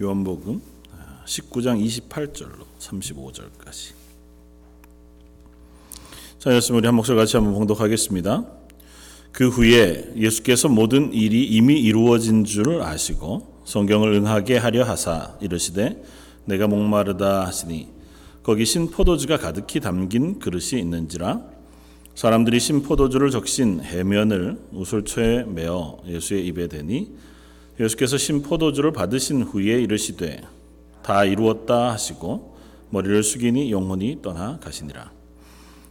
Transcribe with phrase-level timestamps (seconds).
[0.00, 0.62] 요한복음
[1.26, 3.94] 19장 28절로 35절까지.
[6.38, 8.44] 자, 여러분 우리 한 목소리 같이 한번 봉독하겠습니다.
[9.32, 16.00] 그 후에 예수께서 모든 일이 이미 이루어진 줄 아시고 성경을 응하게 하려 하사 이르시되
[16.44, 17.88] 내가 목마르다 하시니
[18.44, 21.42] 거기 신 포도주가 가득히 담긴 그릇이 있는지라
[22.14, 27.16] 사람들이 신 포도주를 적신 해면을 우슬초에 메어 예수의 입에 대니
[27.80, 30.42] 예수께서 신 포도주를 받으신 후에 이르시되
[31.02, 32.56] 다 이루었다 하시고
[32.90, 35.12] 머리를 숙이니 영혼이 떠나 가시니라.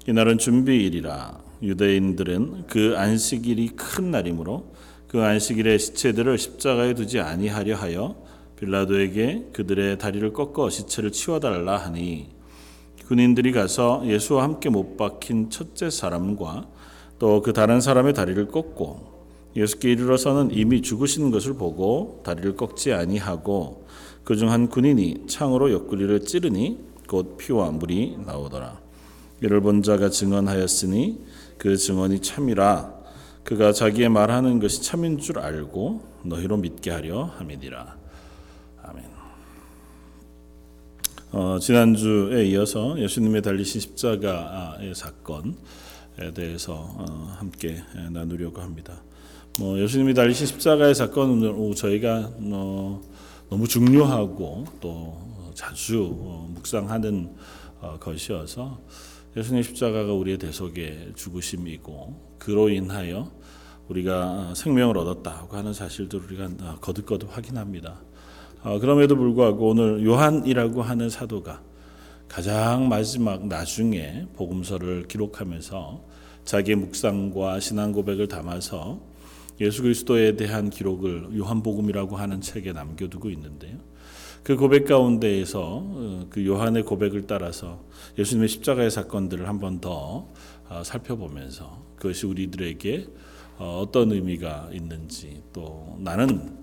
[0.07, 1.47] 이날은 준비일이라.
[1.63, 4.73] 유대인들은 그 안식일이 큰 날이므로
[5.07, 8.15] 그 안식일의 시체들을 십자가에 두지 아니하려 하여
[8.59, 12.29] 빌라도에게 그들의 다리를 꺾어 시체를 치워달라 하니
[13.07, 16.67] 군인들이 가서 예수와 함께 못 박힌 첫째 사람과
[17.19, 19.16] 또 그 다른 사람의 다리를 꺾고
[19.57, 23.87] 예수께 이르러서는 이미 죽으신 것을 보고 다리를 꺾지 아니하고
[24.23, 26.77] 그중 한 군인이 창으로 옆구리를 찌르니
[27.07, 28.79] 곧 피와 물이 나오더라.
[29.41, 31.25] 이를 본 자가 증언하였으니
[31.57, 32.93] 그 증언이 참이라
[33.43, 37.97] 그가 자기의 말하는 것이 참인 줄 알고 너희로 믿게 하려 함이니라.
[38.83, 39.05] 아멘.
[41.31, 45.53] 어, 지난주에 이어서 예수님의 달리신 십자가의 사건에
[46.35, 49.01] 대해서 어, 함께 나누려고 합니다.
[49.59, 53.01] 뭐 예수님이 달리신 십자가의 사건은 저희가 어,
[53.49, 55.17] 너무 중요하고 또
[55.55, 57.35] 자주 어, 묵상하는
[57.81, 58.79] 어, 것이어서
[59.35, 63.31] 예수님 십자가가 우리의 대속의 죽으심이고 그로 인하여
[63.89, 68.01] 우리가 생명을 얻었다고 하는 사실들 우리가 거듭거듭 확인합니다.
[68.81, 71.61] 그럼에도 불구하고 오늘 요한이라고 하는 사도가
[72.27, 76.03] 가장 마지막 나중에 복음서를 기록하면서
[76.43, 78.99] 자기의 묵상과 신앙 고백을 담아서
[79.59, 83.77] 예수 그리스도에 대한 기록을 요한복음이라고 하는 책에 남겨두고 있는데요.
[84.43, 87.83] 그 고백 가운데에서 어, 그 요한의 고백을 따라서
[88.17, 90.27] 예수님의 십자가의 사건들을 한 번 더
[90.83, 93.07] 살펴보면서 그것이 우리들에게
[93.57, 96.57] 어, 어떤 의미가 있는지 또 나는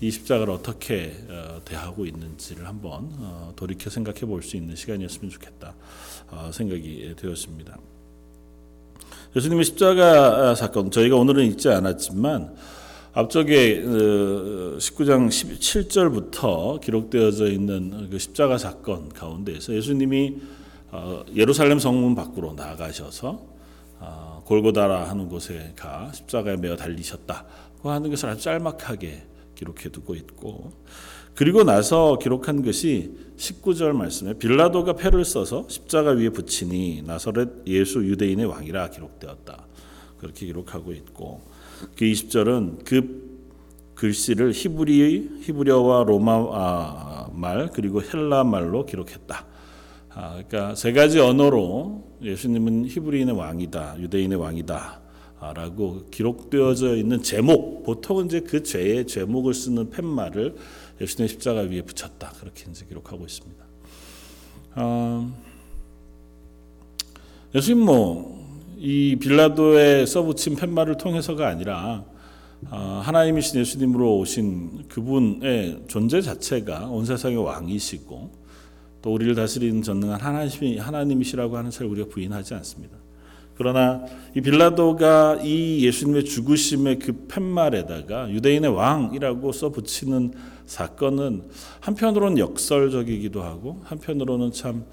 [0.00, 3.10] 이 십자가를 어떻게 어, 대하고 있는지를 한번
[3.56, 5.74] 돌이켜 생각해 볼 수 있는 시간이었으면 좋겠다
[6.52, 7.78] 생각이 되었습니다.
[9.34, 12.54] 예수님의 십자가 사건 저희가 오늘은 읽지 않았지만
[13.12, 20.36] 앞쪽에 19장 어, 17절부터 기록되어져 있는 그 십자가 사건 가운데에서 예수님이
[20.90, 23.40] 어, 예루살렘 성문 밖으로 나가셔서
[24.00, 30.72] 어, 골고다라 하는 곳에 가 십자가에 매어 달리셨다고 하는 것을 아주 짤막하게 기록해 두고 있고
[31.36, 38.46] 그리고 나서 기록한 것이 19절 말씀에 빌라도가 패를 써서 십자가 위에 붙이니 나사렛 예수 유대인의
[38.46, 39.66] 왕이라 기록되었다.
[40.16, 41.42] 그렇게 기록하고 있고
[41.94, 43.36] 그 20절은 그
[43.96, 49.46] 글씨를 히브리 히브리어와 로마 아, 말 그리고 헬라 말로 기록했다.
[50.14, 55.02] 아, 그러니까 세 가지 언어로 예수님은 히브리인의 왕이다, 유대인의 왕이다.
[55.54, 60.56] 라고 기록되어져 있는 제목 보통은 이제 그 죄의 제목을 쓰는 팻말을
[61.00, 63.64] 예수님의 십자가 위에 붙였다 그렇게 이제 기록하고 있습니다.
[64.76, 65.32] 어,
[67.54, 68.36] 예수님 뭐
[68.78, 72.04] 이 빌라도에 써붙인 팻말을 통해서가 아니라
[72.70, 78.30] 어, 하나님이신 예수님으로 오신 그분의 존재 자체가 온 세상의 왕이시고
[79.00, 82.96] 또 우리를 다스리는 전능한 하나님이 하나님이시라고 하는 사실 우리가 부인하지 않습니다.
[83.56, 84.04] 그러나
[84.36, 90.32] 이 빌라도가 이 예수님의 죽으심의 그 팻말에다가 유대인의 왕이라고 써 붙이는
[90.66, 91.48] 사건은
[91.80, 94.84] 한편으로는 역설적이기도 하고 한편으로는 참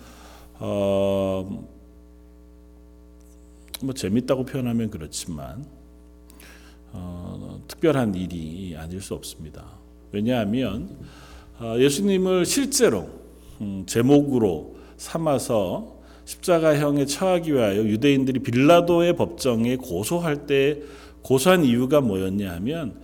[0.60, 1.68] 어,
[3.82, 5.66] 뭐 재밌다고 표현하면 그렇지만
[6.92, 9.66] 어, 특별한 일이 아닐 수 없습니다.
[10.12, 10.96] 왜냐하면
[11.60, 13.10] 어, 예수님을 실제로
[13.62, 20.80] 음, 제목으로 삼아서 십자가형에 처하기 위하여 유대인들이 빌라도의 법정에 고소할 때
[21.22, 23.02] 고소한 이유가 뭐였냐 하면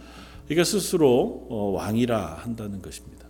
[0.49, 3.27] 이게 스스로 어, 왕이라 한다는 것입니다.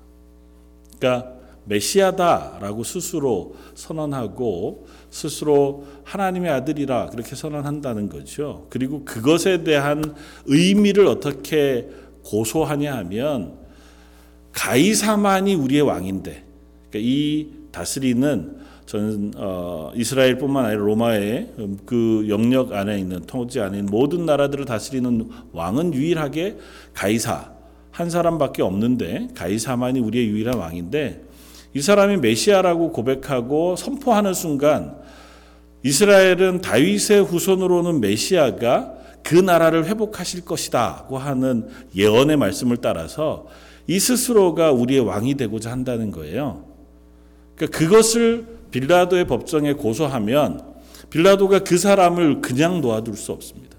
[0.98, 1.34] 그러니까
[1.66, 8.66] 메시아다라고 스스로 선언하고 스스로 하나님의 아들이라 그렇게 선언한다는 거죠.
[8.70, 11.90] 그리고 그것에 대한 의미를 어떻게
[12.24, 13.60] 고소하냐 하면
[14.54, 16.44] 가이사만이 우리의 왕인데
[16.90, 18.58] 그러니까 이 다스리는
[18.90, 21.54] 저는 어, 이스라엘뿐만 아니라 로마의
[21.86, 26.58] 그 영역 안에 있는 안에 있는 모든 나라들을 다스리는 왕은 유일하게
[26.96, 27.52] 가이사
[27.92, 31.24] 한 사람밖에 없는데 가이사만이 우리의 유일한 왕인데
[31.76, 34.98] 이 사람이 메시아라고 고백하고 선포하는 순간
[35.84, 43.46] 이스라엘은 다윗의 후손으로는 메시아가 그 나라를 회복하실 것이다고 하는 예언의 말씀을 따라서
[43.86, 46.64] 이 스스로가 우리의 왕이 되고자 한다는 거예요.
[47.56, 50.62] 그러니까 그것을 빌라도의 법정에 고소하면
[51.10, 53.78] 빌라도가 그 사람을 그냥 놓아둘 수 없습니다.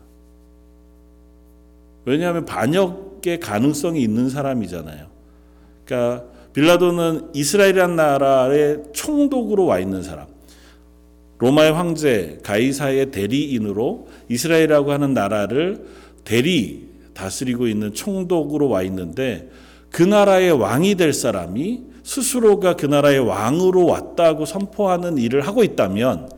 [2.04, 5.06] 왜냐하면 반역의 가능성이 있는 사람이잖아요.
[5.84, 10.26] 그러니까 빌라도는 이스라엘이란 나라의 총독으로 와 있는 사람.
[11.38, 15.86] 로마의 황제 가이사의 대리인으로 이스라엘이라고 하는 나라를
[16.24, 19.50] 대리 다스리고 있는 총독으로 와 있는데
[19.90, 26.28] 그 나라의 왕이 될 사람이 스스로가 그 나라의 왕으로 왔다고 선포하는 일을 하고 있다면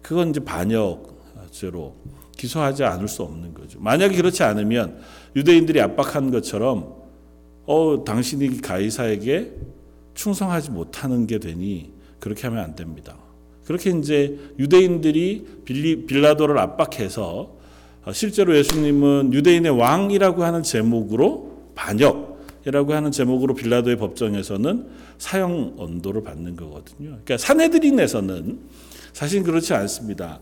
[0.00, 1.94] 그건 이제 반역죄로
[2.38, 3.78] 기소하지 않을 수 없는 거죠.
[3.80, 4.98] 만약에 그렇지 않으면
[5.36, 6.94] 유대인들이 압박한 것처럼
[7.66, 9.52] 어 당신이 가이사에게
[10.14, 13.14] 충성하지 못하는 게 되니 그렇게 하면 안 됩니다.
[13.66, 17.58] 그렇게 이제 유대인들이 빌리, 빌라도를 압박해서
[18.12, 22.29] 실제로 예수님은 유대인의 왕이라고 하는 제목으로 반역
[22.66, 24.86] 이라고 하는 제목으로 빌라도의 법정에서는
[25.18, 27.08] 사형 언도를 받는 거거든요.
[27.08, 28.58] 그러니까 사내들인에서는
[29.12, 30.40] 사실 그렇지 않습니다.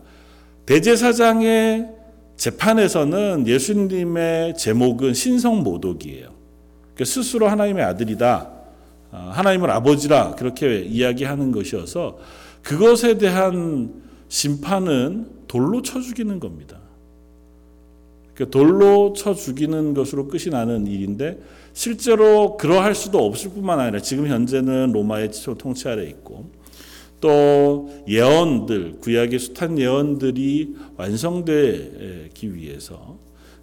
[0.65, 1.89] 대제사장의
[2.35, 6.29] 재판에서는 예수님의 제목은 신성 모독이에요.
[6.93, 8.51] 그러니까 스스로 하나님의 아들이다,
[9.11, 12.19] 하나님을 아버지라 그렇게 이야기하는 것이어서
[12.61, 13.93] 그것에 대한
[14.27, 16.77] 심판은 돌로 쳐 죽이는 겁니다.
[18.35, 21.39] 그러니까 돌로 쳐 죽이는 것으로 끝이 나는 일인데
[21.73, 26.51] 실제로 그러할 수도 없을 뿐만 아니라 지금 현재는 로마의 통치 아래 있고
[27.21, 33.17] 또 예언들 구약의 숱한 예언들이 완성되기 위해서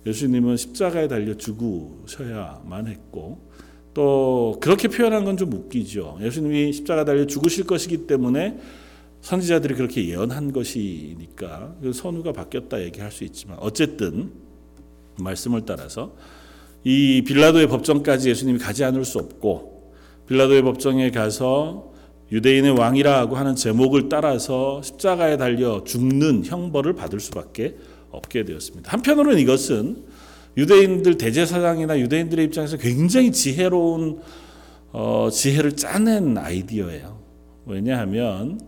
[0.06, 3.46] 예수님은 십자가에 달려 죽으셔야만 했고
[3.94, 6.18] 또 그렇게 표현한 건 좀 웃기죠.
[6.20, 8.58] 예수님이 십자가 달려 죽으실 것이기 때문에
[9.22, 14.32] 선지자들이 그렇게 예언한 것이니까 그 선우가 바뀌었다 얘기할 수 있지만 어쨌든
[15.18, 16.14] 말씀을 따라서
[16.88, 19.92] 이 빌라도의 법정까지 예수님이 가지 않을 수 없고
[20.28, 21.90] 빌라도의 법정에 가서
[22.30, 27.74] 유대인의 왕이라고 하는 제목을 따라서 십자가에 달려 죽는 형벌을 받을 수밖에
[28.12, 28.92] 없게 되었습니다.
[28.92, 30.04] 한편으로는 이것은
[30.56, 34.20] 유대인들 대제사장이나 유대인들의 입장에서 굉장히 지혜로운
[34.92, 37.18] 어, 지혜를 짜낸 아이디어예요.
[37.66, 38.60] 왜냐하면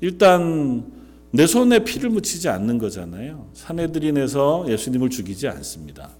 [0.00, 0.90] 일단
[1.30, 3.48] 내 손에 피를 묻히지 않는 거잖아요.
[3.54, 6.10] 사내들인에서 예수님을 죽이지 않습니다.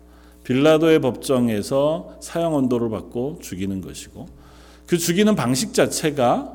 [0.45, 4.27] 빌라도의 법정에서 사형 언도를 받고 죽이는 것이고
[4.87, 6.53] 그 죽이는 방식 자체가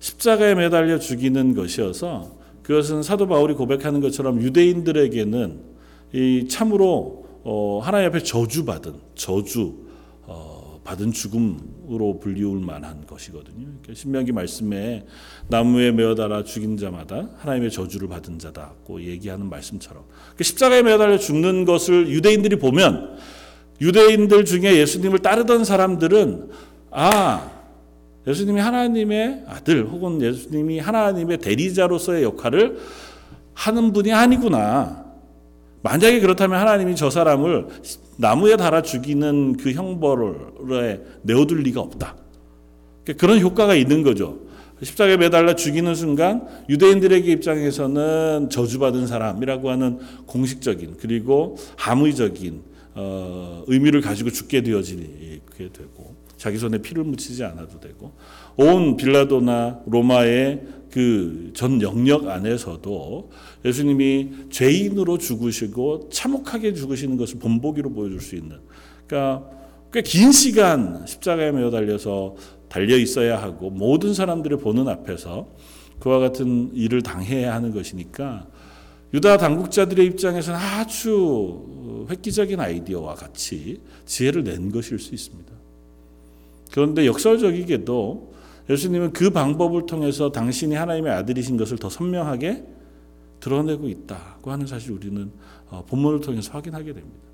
[0.00, 2.32] 십자가에 매달려 죽이는 것이어서
[2.62, 5.60] 그것은 사도 바울이 고백하는 것처럼 유대인들에게는
[6.12, 9.74] 이 참으로 어 하나님 앞에 저주받은 저주
[10.22, 11.58] 어 받은 죽음
[11.90, 13.66] 으로 불리울 만한 것이거든요.
[13.92, 15.06] 신명기 말씀에
[15.48, 20.04] 나무에 매어 달아 죽인 자마다 하나님의 저주를 받은 자다고 얘기하는 말씀처럼
[20.36, 23.16] 그 십자가에 매어 달려 죽는 것을 유대인들이 보면
[23.80, 26.50] 유대인들 중에 예수님을 따르던 사람들은
[26.90, 27.50] 아
[28.26, 32.78] 예수님이 하나님의 아들 혹은 예수님이 하나님의 대리자로서의 역할을
[33.52, 35.03] 하는 분이 아니구나.
[35.84, 37.66] 만약에 그렇다면 하나님이 저 사람을
[38.16, 42.16] 나무에 달아 죽이는 그 형벌에 내어둘 리가 없다.
[43.18, 44.40] 그런 효과가 있는 거죠.
[44.82, 52.62] 십자가에 매달려 죽이는 순간 유대인들에게 입장에서는 저주받은 사람이라고 하는 공식적인 그리고 함의적인
[52.94, 55.40] 어, 의미를 가지고 죽게 되어지게
[55.72, 58.12] 되고 자기 손에 피를 묻히지 않아도 되고
[58.56, 63.30] 온 빌라도나 로마의 그 전 영역 안에서도
[63.64, 68.58] 예수님이 죄인으로 죽으시고 참혹하게 죽으시는 것을 본보기로 보여줄 수 있는
[69.06, 69.48] 그러니까
[69.92, 72.36] 꽤 긴 시간 십자가에 매어 달려서
[72.68, 75.48] 달려 있어야 하고 모든 사람들이 보는 앞에서
[76.00, 78.46] 그와 같은 일을 당해야 하는 것이니까
[79.14, 85.52] 유다 당국자들의 입장에서는 아주 획기적인 아이디어와 같이 지혜를 낸 것일 수 있습니다.
[86.72, 88.33] 그런데 역설적이게도
[88.68, 92.64] 예수님은 그 방법을 통해서 당신이 하나님의 아들이신 것을 더 선명하게
[93.40, 95.30] 드러내고 있다고 하는 사실 우리는
[95.70, 97.24] 어, 본문을 통해서 확인하게 됩니다.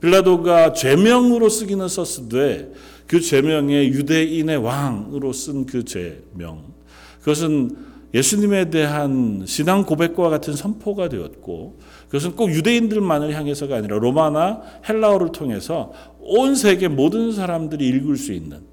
[0.00, 2.72] 빌라도가 죄명으로 쓰기는 썼으되
[3.06, 6.72] 그 죄명에 유대인의 왕으로 쓴 그 죄명
[7.20, 15.30] 그것은 예수님에 대한 신앙 고백과 같은 선포가 되었고 그것은 꼭 유대인들만을 향해서가 아니라 로마나 헬라어를
[15.32, 18.71] 통해서 온 세계 모든 사람들이 읽을 수 있는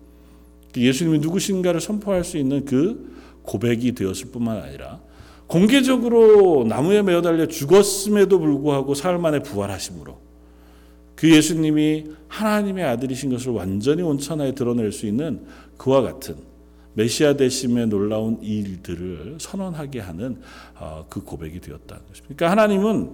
[0.76, 5.02] 예수님이 누구신가를 선포할 수 있는 그 고백이 되었을 뿐만 아니라
[5.48, 10.20] 공개적으로 나무에 매어 달려 죽었음에도 불구하고 사흘 만에 부활하심으로
[11.16, 15.42] 그 예수님이 하나님의 아들이신 것을 완전히 온천하에 드러낼 수 있는
[15.78, 16.36] 그와 같은
[16.94, 20.42] 메시아 되심의 놀라운 일들을 선언하게 하는
[20.80, 22.36] 어, 그 고백이 되었다는 것입니다.
[22.36, 23.12] 그러니까 하나님은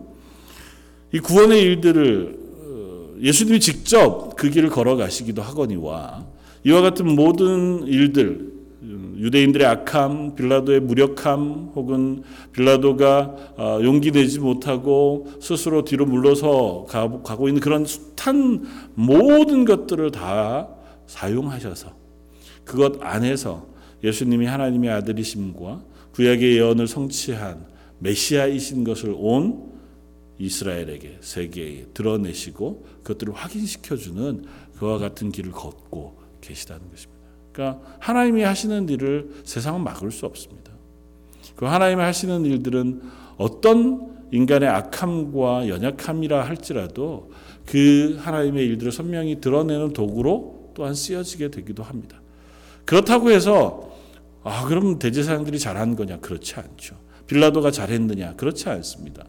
[1.13, 6.25] 이 구원의 일들을 어, 예수님이 직접 그 길을 걸어가시기도 하거니와
[6.65, 8.55] 이와 같은 모든 일들
[9.17, 16.85] 유대인들의 악함, 빌라도의 무력함, 혹은 빌라도가 어, 용기 내지 못하고 스스로 뒤로 물러서
[17.23, 20.67] 가고 있는 그런 숱한 모든 것들을 다
[21.07, 21.93] 사용하셔서
[22.65, 23.67] 그것 안에서
[24.03, 25.81] 예수님이 하나님의 아들이심과
[26.13, 27.65] 구약의 예언을 성취한
[27.99, 29.71] 메시아이신 것을 온
[30.37, 34.45] 이스라엘에게 세계에 드러내시고 그것들을 확인시켜주는
[34.77, 37.15] 그와 같은 길을 걷고 계시다는 것입니다.
[37.51, 40.71] 그러니까 하나님이 하시는 일을 세상은 막을 수 없습니다.
[41.55, 43.01] 그 하나님이 하시는 일들은
[43.37, 47.31] 어떤 인간의 악함과 연약함이라 할지라도
[47.65, 52.21] 그 하나님의 일들을 선명히 드러내는 도구로 또한 쓰여지게 되기도 합니다.
[52.83, 53.91] 그렇다고 해서
[54.43, 56.95] 아 그럼 대제사장들이 잘한 거냐 그렇지 않죠.
[57.27, 59.25] 빌라도가 잘했느냐 그렇지 않습니다.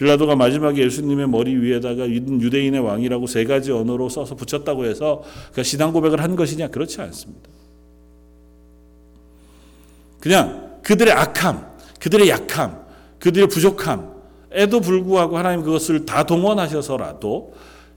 [0.00, 5.92] 빌라도가 마지막에 예수님의 머리 위에다가 유대인의 왕이라고 세 가지 언어로 써서 붙였다고 해서 그 신앙
[5.92, 7.50] 고백을 한 것이냐 그렇지 않습니다.
[10.18, 11.66] 그냥 그들의 악함,
[12.00, 12.80] 그들의 약함,
[13.18, 17.52] 그들의 부족함에도 불구하고 하나님 그것을 다 동원하셔서라도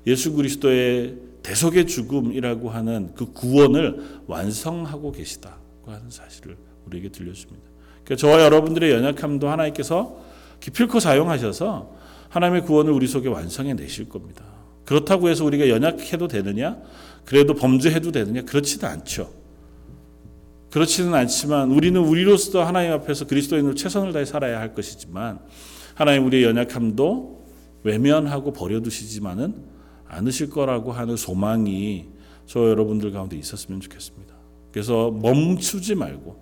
[0.06, 7.64] 예수 그리스도의 대속의 죽음이라고 하는 그 구원을 완성하고 계시다고 하는 사실을 우리에게 들려줍니다.
[8.04, 10.33] 그러니까 저와 여러분들의 연약함도 하나님께서
[10.64, 11.94] 기필코 사용하셔서
[12.30, 14.46] 하나님의 구원을 우리 속에 완성해 내실 겁니다.
[14.86, 16.78] 그렇다고 해서 우리가 연약해도 되느냐?
[17.26, 18.44] 그래도 범죄해도 되느냐?
[18.44, 19.30] 그렇지는 않죠.
[20.72, 25.40] 그렇지는 않지만 우리는 우리로서 하나님 앞에서 그리스도인으로 최선을 다해 살아야 할 것이지만
[25.96, 27.44] 하나님 우리의 연약함도
[27.84, 29.56] 외면하고 버려두시지만은
[30.08, 32.08] 않으실 거라고 하는 소망이
[32.46, 34.34] 저 여러분들 가운데 있었으면 좋겠습니다.
[34.72, 36.42] 그래서 멈추지 말고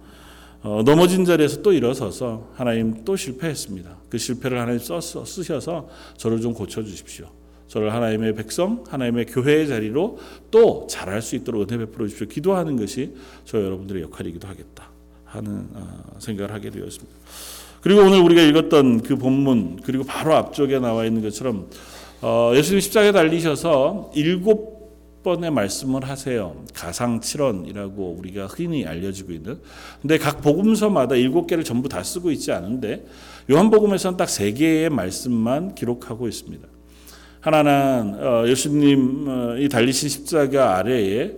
[0.63, 3.97] 어, 넘어진 자리에서 또 일어서서 하나님 또 실패했습니다.
[4.09, 7.27] 그 실패를 하나님 써서 쓰셔서 저를 좀 고쳐 주십시오.
[7.67, 10.19] 저를 하나님의 백성, 하나님의 교회의 자리로
[10.51, 12.27] 또 잘할 수 있도록 은혜 베풀어 주십시오.
[12.27, 13.15] 기도하는 것이
[13.45, 14.89] 저 여러분들의 역할이기도 하겠다
[15.25, 17.15] 하는 어, 생각을 하게 되었습니다.
[17.81, 21.69] 그리고 오늘 우리가 읽었던 그 본문 그리고 바로 앞쪽에 나와 있는 것처럼
[22.21, 24.80] 어, 예수님 십자가에 달리셔서 일곱
[25.23, 26.63] 번의 말씀을 하세요.
[26.73, 29.59] 가상 7원이라고 우리가 흔히 알려지고 있는.
[30.01, 33.05] 근데 각 복음서마다 일곱 개를 전부 다 쓰고 있지 않은데
[33.49, 36.67] 요한복음에서는 딱 세 개의 말씀만 기록하고 있습니다.
[37.41, 41.33] 하나는 어, 예수님이 달리신 십자가 아래에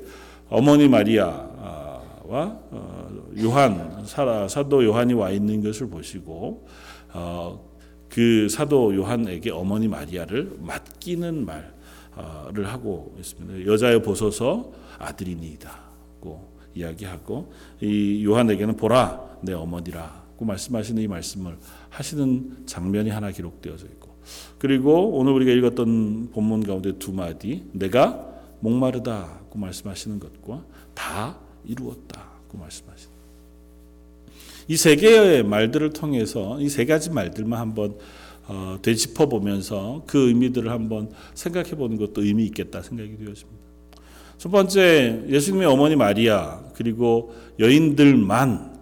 [0.49, 3.09] 어머니 마리아와 어,
[3.41, 6.67] 요한 사도 요한이 와 있는 것을 보시고
[7.13, 7.73] 어,
[8.09, 11.73] 그 사도 요한에게 어머니 마리아를 맡기는 말.
[12.53, 13.65] 를 하고 있습니다.
[13.65, 17.51] 여자여 보소서 아들이니이다고 이야기하고
[17.82, 21.58] 이 요한에게는 보라 내 어머니라고 말씀하시는 이 말씀을
[21.89, 24.15] 하시는 장면이 하나 기록되어져 있고
[24.60, 28.27] 그리고 오늘 우리가 읽었던 본문 가운데 두 마디 내가
[28.60, 33.13] 목마르다고 말씀하시는 것과 다 이루었다고 말씀하시는
[34.70, 37.98] 이 세 개의 말들을 통해서 이 세 가지 말들만 한번
[38.47, 43.63] 어, 되짚어 보면서 그 의미들을 한번 생각해 보는 것도 의미 있겠다 생각이 되었습니다.
[44.38, 48.73] 첫 번째 예수님의 어머니 마리아 그리고 여인들만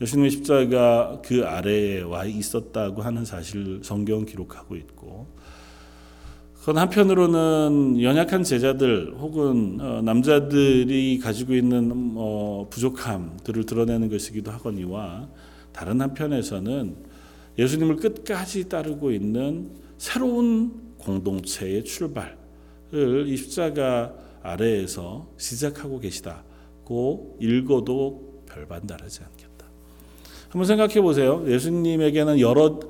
[0.00, 5.26] 예수님의 십자가 그 아래에 와 있었다고 하는 사실을 성경 기록하고 있고
[6.54, 15.28] 그건 한편으로는 연약한 제자들 혹은 어, 남자들이 가지고 있는 어, 부족함들을 드러내는 것이기도 하거니와
[15.72, 17.07] 다른 한편에서는
[17.58, 29.20] 예수님을 끝까지 따르고 있는 새로운 공동체의 출발을 이 십자가 아래에서 시작하고 계시다고 읽어도 별반 다르지
[29.22, 29.66] 않겠다.
[30.48, 31.44] 한번 생각해 보세요.
[31.46, 32.80] 예수님에게는 여러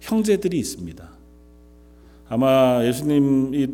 [0.00, 1.10] 형제들이 있습니다.
[2.28, 3.68] 아마 예수님이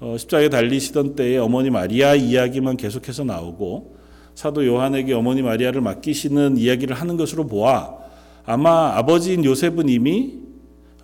[0.00, 3.96] 어, 십자가에 달리시던 때에 어머니 마리아 이야기만 계속해서 나오고
[4.34, 8.01] 사도 요한에게 어머니 마리아를 맡기시는 이야기를 하는 것으로 보아
[8.44, 10.38] 아마 아버지인 요셉은 이미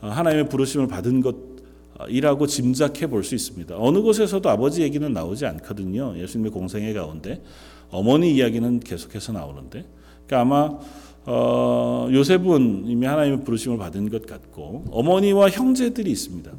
[0.01, 3.75] 어, 하나님의 부르심을 받은 것이라고 짐작해 볼 수 있습니다.
[3.79, 6.15] 어느 곳에서도 아버지 얘기는 나오지 않거든요.
[6.17, 7.43] 예수님의 공생애 가운데
[7.91, 9.85] 어머니 이야기는 계속해서 나오는데,
[10.27, 10.79] 그러니까 아마
[11.25, 16.51] 어, 요셉은 이미 하나님의 부르심을 받은 것 같고 어머니와 형제들이 있습니다.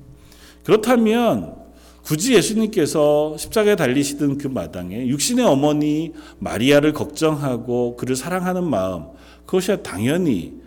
[0.63, 1.55] 그렇다면
[2.03, 9.05] 굳이 예수님께서 십자가에 달리시던 그 마당에 육신의 어머니 마리아를 걱정하고 그를 사랑하는 마음
[9.45, 10.58] 그것이 당연히 어,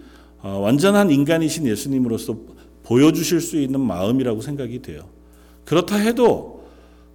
[0.42, 2.36] 완전한 인간이신 예수님으로서
[2.82, 5.08] 보여주실 수 있는 마음이라고 생각이 돼요.
[5.64, 6.64] 그렇다 해도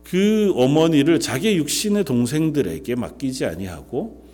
[0.04, 4.26] 그 어머니를 자기 육신의 동생들에게 맡기지 아니하고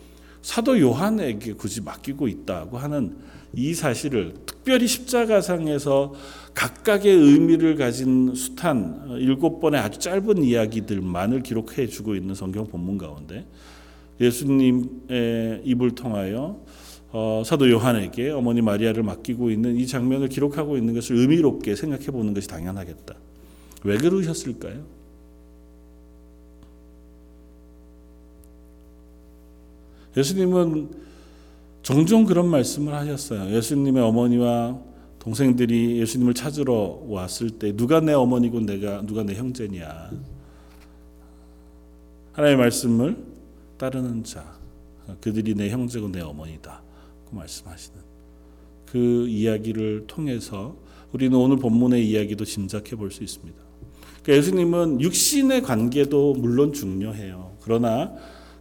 [0.44, 3.16] 사도 요한에게 굳이 맡기고 있다고 하는
[3.56, 6.14] 이 사실을 특별히 십자가상에서
[6.54, 13.46] 각각의 의미를 가진 숱한 일곱 번의 아주 짧은 이야기들만을 기록해 주고 있는 성경 본문 가운데
[14.20, 16.60] 예수님의 입을 통하여
[17.16, 22.34] 어, 사도 요한에게 어머니 마리아를 맡기고 있는 이 장면을 기록하고 있는 것을 의미롭게 생각해 보는
[22.34, 23.16] 것이 당연하겠다.
[23.84, 24.84] 왜 그러셨을까요?
[30.18, 30.90] 예수님은
[31.84, 33.56] 종종 그런 말씀을 하셨어요.
[33.56, 34.80] 예수님의 어머니와
[35.20, 40.10] 동생들이 예수님을 찾으러 왔을 때 누가 내 어머니고 내가 누가 내 형제냐.
[42.32, 43.18] 하나님의 말씀을
[43.78, 44.58] 따르는 자
[45.22, 46.82] 그들이 내 형제고 내 어머니다.
[47.34, 48.00] 그 말씀하시는
[48.86, 50.78] 그 이야기를 통해서
[51.12, 53.58] 우리는 오늘 본문의 이야기도 짐작해 볼 수 있습니다.
[54.22, 57.58] 그러니까 예수님은 육신의 관계도 물론 중요해요.
[57.62, 58.14] 그러나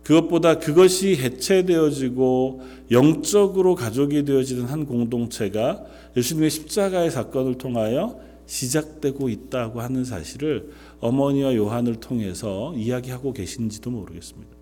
[0.02, 5.84] 그것보다 그것이 해체되어지고 영적으로 가족이 되어지는 한 공동체가
[6.16, 14.61] 예수님의 십자가의 사건을 통하여 시작되고 있다고 하는 사실을 어머니와 요한을 통해서 이야기하고 계신지도 모르겠습니다.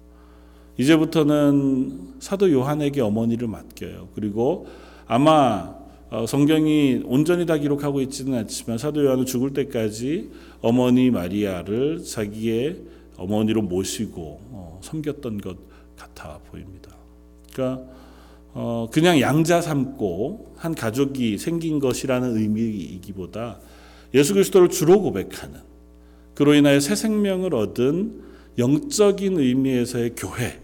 [0.80, 4.08] 이제부터는 사도 요한에게 어머니를 맡겨요.
[4.14, 4.66] 그리고
[5.06, 5.74] 아마
[6.08, 10.30] 어, 성경이 온전히 다 기록하고 있지는 않지만 사도 요한은 죽을 때까지
[10.62, 12.78] 어머니 마리아를 자기의
[13.16, 15.58] 어머니로 모시고 어, 섬겼던 것
[15.96, 16.96] 같아 보입니다.
[17.52, 17.84] 그러니까
[18.54, 23.58] 어, 그냥 양자 삼고 한 가족이 생긴 것이라는 의미이기보다
[24.14, 25.60] 예수 그리스도를 주로 고백하는
[26.34, 30.58] 그로 인하여 새 생명을 얻은 영적인 의미에서의 교회,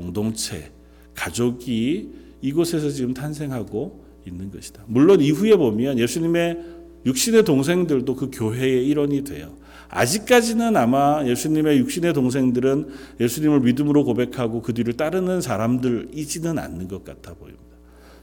[0.00, 0.70] 공동체,
[1.14, 2.08] 가족이
[2.40, 4.82] 이곳에서 지금 탄생하고 있는 것이다.
[4.86, 6.58] 물론 이후에 보면 예수님의
[7.04, 9.54] 육신의 동생들도 그 교회의 일원이 돼요.
[9.88, 12.88] 아직까지는 아마 예수님의 육신의 동생들은
[13.20, 17.64] 예수님을 믿음으로 고백하고 그 뒤를 따르는 사람들이지는 않는 것 같아 보입니다.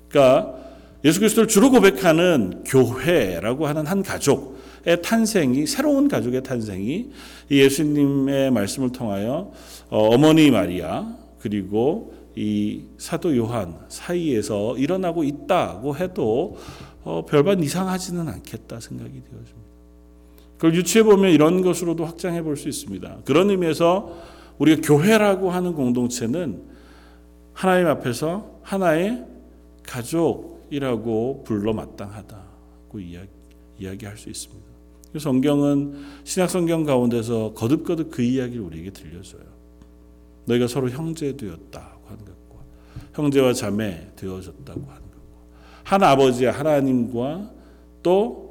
[0.08, 0.56] 그러니까
[1.04, 7.12] 예수 그리스도를 주로 고백하는 교회라고 하는 한 가족의 탄생이 새로운 가족의 탄생이
[7.52, 9.52] 예수님의 말씀을 통하여
[9.90, 11.06] 어, 어머니 마리아
[11.48, 16.58] 그리고 이 사도 요한 사이에서 일어나고 있다고 해도
[17.04, 19.68] 어, 별반 이상하지는 않겠다 생각이 되어집니다.
[20.58, 23.20] 그걸 유추해 보면 이런 것으로도 확장해 볼 수 있습니다.
[23.24, 24.14] 그런 의미에서
[24.58, 26.64] 우리가 교회라고 하는 공동체는
[27.54, 29.24] 하나님 앞에서 하나의
[29.84, 33.30] 가족이라고 불러 마땅하다고 이야기,
[33.80, 34.68] 이야기할 수 있습니다.
[35.18, 39.57] 성경은 신약 성경 가운데서 거듭거듭 그 이야기를 우리에게 들려줘요.
[40.48, 42.64] 너희가 서로 형제 되었다고 하는 것과
[43.14, 45.38] 형제와 자매 되어졌다고 하는 것과
[45.84, 47.52] 한 아버지 하나님과
[48.04, 48.48] 또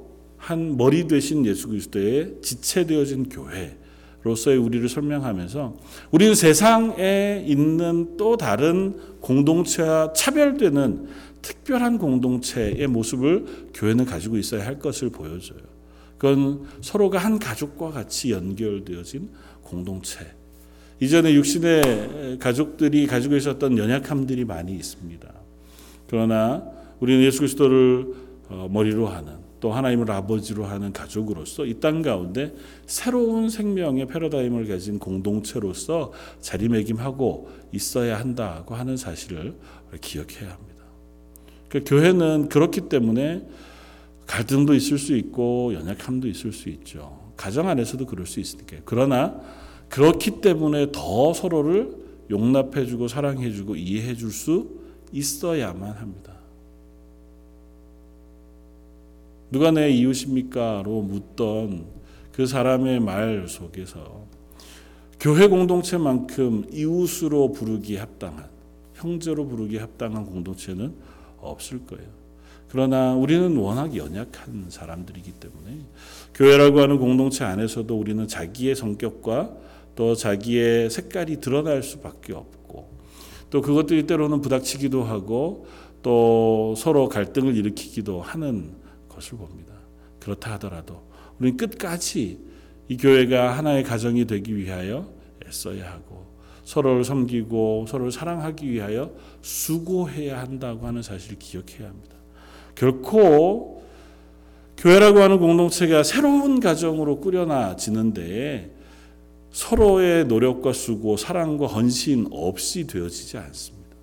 [0.46, 5.76] 한 머리 되신 예수 그리스도의 지체되어진 교회로서의 우리를 설명하면서
[6.12, 11.09] 우리는 세상에 있는 또 다른 공동체와 차별되는
[11.42, 15.59] 특별한 공동체의 모습을 교회는 가지고 있어야 할 것을 보여줘요.
[16.18, 19.30] 그건 서로가 한 가족과 같이 연결되어진
[19.62, 20.20] 공동체.
[21.00, 25.28] 이전에 육신의 가족들이 가지고 있었던 연약함들이 많이 있습니다.
[26.09, 26.64] 그러나
[27.00, 28.14] 우리는 예수 그리스도를
[28.48, 32.54] 어, 머리로 하는 또 하나님을 아버지로 하는 가족으로서 이 땅 가운데
[32.87, 39.56] 새로운 생명의 패러다임을 가진 공동체로서 자리매김하고 있어야 한다고 하는 사실을
[40.00, 40.85] 기억해야 합니다.
[41.68, 43.46] 그 교회는 그렇기 때문에
[44.26, 47.32] 갈등도 있을 수 있고 연약함도 있을 수 있죠.
[47.37, 48.76] 가정 안에서도 그럴 수 있으니까.
[48.85, 49.40] 그러나
[49.88, 51.96] 그렇기 때문에 더 서로를
[52.31, 54.68] 용납해주고 사랑해주고 이해해줄 수
[55.12, 56.35] 있어야만 합니다.
[59.51, 61.87] 누가 내 이웃입니까?로 묻던
[62.33, 64.27] 그 사람의 말 속에서
[65.20, 68.49] 교회 공동체만큼 이웃으로 부르기 합당한
[68.94, 70.94] 형제로 부르기 합당한 공동체는
[71.38, 72.09] 없을 거예요.
[72.68, 75.79] 그러나 우리는 워낙 연약한 사람들이기 때문에
[76.35, 79.65] 교회라고 하는 공동체 안에서도 우리는 자기의 성격과
[79.96, 82.88] 또 자기의 색깔이 드러날 수밖에 없고
[83.50, 85.66] 또 그것들이 때로는 부닥치기도 하고
[86.02, 88.76] 또 서로 갈등을 일으키기도 하는
[89.09, 89.74] 것을 봅니다.
[90.20, 91.02] 그렇다 하더라도
[91.40, 92.38] 우리는 끝까지
[92.88, 95.09] 이 교회가 하나의 가정이 되기 위하여
[95.46, 96.26] 애써야 하고
[96.62, 102.16] 서로를 섬기고 서로를 사랑하기 위하여 수고해야 한다고 하는 사실을 기억해야 합니다.
[102.74, 103.85] 결코
[104.76, 108.76] 교회라고 하는 공동체가 새로운 가정으로 꾸려나지는데
[109.57, 113.97] 서로의 노력과 수고, 사랑과 헌신 없이 되어지지 않습니다.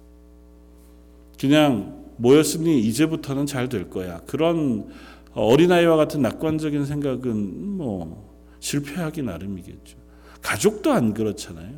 [1.39, 4.20] 그냥 모였으니 이제부터는 잘 될 거야.
[4.26, 4.89] 그런
[5.36, 9.96] 어린아이와 같은 낙관적인 생각은 뭐 실패하기 나름이겠죠.
[10.42, 11.76] 가족도 안 그렇잖아요.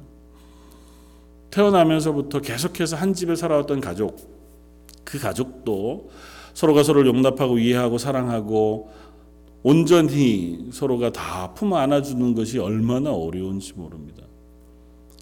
[1.52, 4.16] 태어나면서부터 계속해서 한 집에 살아왔던 가족,
[5.04, 6.12] 그 가족도
[6.54, 8.90] 서로가 서로를 용납하고 이해하고 사랑하고
[9.68, 14.22] 온전히 서로가 다 품어 안아주는 것이 얼마나 어려운지 모릅니다.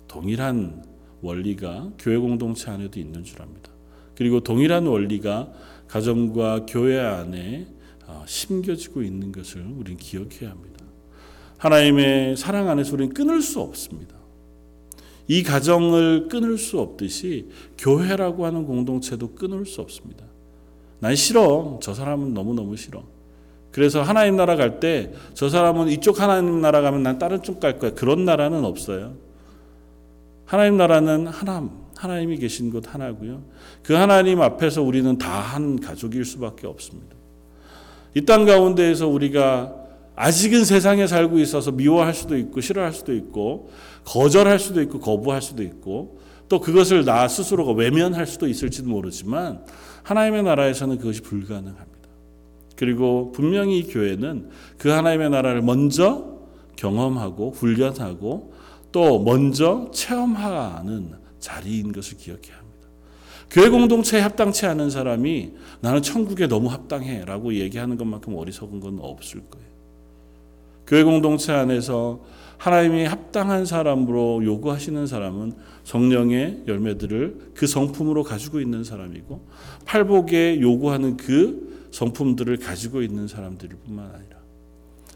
[0.06, 0.84] 동일한
[1.22, 3.72] 원리가 교회 공동체 안에도 있는 줄 압니다.
[4.16, 5.54] 그리고 동일한 원리가
[5.88, 7.68] 가정과 교회 안에
[8.06, 10.84] 어, 심겨지고 있는 것을 우리는 기억해야 합니다.
[11.58, 14.14] 하나님의 사랑 안에서 우리는 끊을 수 없습니다.
[15.30, 20.26] 이 가정을 끊을 수 없듯이 교회라고 하는 공동체도 끊을 수 없습니다.
[21.00, 21.80] 난 싫어.
[21.82, 23.13] 저 사람은 너무너무 싫어.
[23.74, 27.80] 그래서 하나님 나라 갈 때 저 사람은 이쪽 하나님 나라 가면 난 다른 쪽 갈
[27.80, 27.92] 거야.
[27.94, 29.16] 그런 나라는 없어요.
[30.46, 33.42] 하나님 나라는 하나, 하나님이 계신 곳 하나고요.
[33.84, 37.16] 그 하나님 앞에서 우리는 다 한 가족일 수밖에 없습니다.
[38.16, 39.74] 이 땅 가운데에서 우리가
[40.16, 43.72] 아직은 세상에 살고 있어서 미워할 수도 있고 싫어할 수도 있고
[44.06, 49.66] 거절할 수도 있고 거부할 수도 있고 또 그것을 나 스스로가 외면할 수도 있을지도 모르지만
[50.04, 51.93] 하나님의 나라에서는 그것이 불가능합니다.
[52.76, 56.34] 그리고 분명히 이 교회는 그 하나님의 나라를 먼저
[56.76, 58.54] 경험하고 훈련하고
[58.92, 62.88] 또 먼저 체험하는 자리인 것을 기억해야 합니다.
[63.50, 69.42] 교회 공동체에 합당치 않은 사람이 나는 천국에 너무 합당해 라고 얘기하는 것만큼 어리석은 건 없을
[69.50, 69.68] 거예요.
[70.88, 72.22] 교회 공동체 안에서
[72.58, 79.46] 하나님이 합당한 사람으로 요구하시는 사람은 성령의 열매들을 그 성품으로 가지고 있는 사람이고
[79.86, 84.38] 팔복에 요구하는 그 성품들을 가지고 있는 사람들일 뿐만 아니라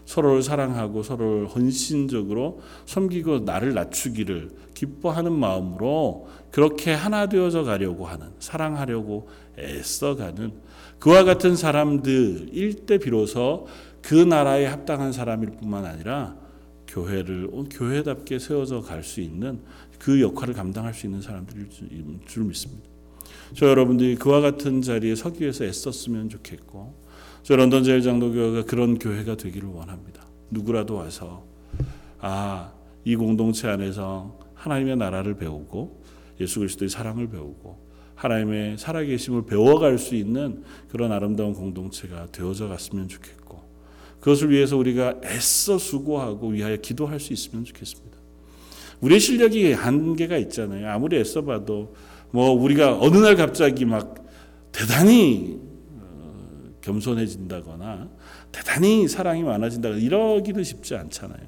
[0.04, 9.28] 서로를 사랑하고 서로를 헌신적으로 섬기고 나를 낮추기를 기뻐하는 마음으로 그렇게 하나 되어져 가려고 하는 사랑하려고
[9.58, 10.52] 애써가는
[10.98, 13.66] 그와 같은 사람들일 때 비로소
[14.00, 16.36] 그 나라에 합당한 사람일 뿐만 아니라
[16.86, 19.60] 교회를 교회답게 세워져 갈 수 있는
[19.98, 21.68] 그 역할을 감당할 수 있는 사람들일
[22.24, 22.97] 줄 믿습니다.
[23.54, 26.94] 저 여러분들이 그와 같은 자리에 서기 위해서 애썼으면 좋겠고
[27.42, 30.26] 저 런던 제일 장로교회가 그런 교회가 되기를 원합니다.
[30.50, 31.44] 누구라도 와서
[32.20, 32.72] 아,
[33.04, 36.02] 이 공동체 안에서 하나님의 나라를 배우고
[36.40, 43.62] 예수 그리스도의 사랑을 배우고 하나님의 살아계심을 배워갈 수 있는 그런 아름다운 공동체가 되어져 갔으면 좋겠고
[44.20, 48.18] 그것을 위해서 우리가 애써 수고하고 위하여 기도할 수 있으면 좋겠습니다.
[49.00, 50.88] 우리의 실력이 한계가 있잖아요.
[50.90, 51.94] 아무리 애써봐도
[52.30, 54.14] 뭐 우리가 어느 날 갑자기 막
[54.72, 55.58] 대단히
[56.00, 58.08] 어, 겸손해진다거나
[58.52, 61.40] 대단히 사랑이 많아진다거나 이러기는 쉽지 않잖아요.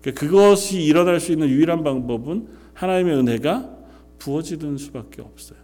[0.00, 3.70] 그러니까 그것이 일어날 수 있는 유일한 방법은 하나님의 은혜가
[4.18, 5.58] 부어지는 수밖에 없어요.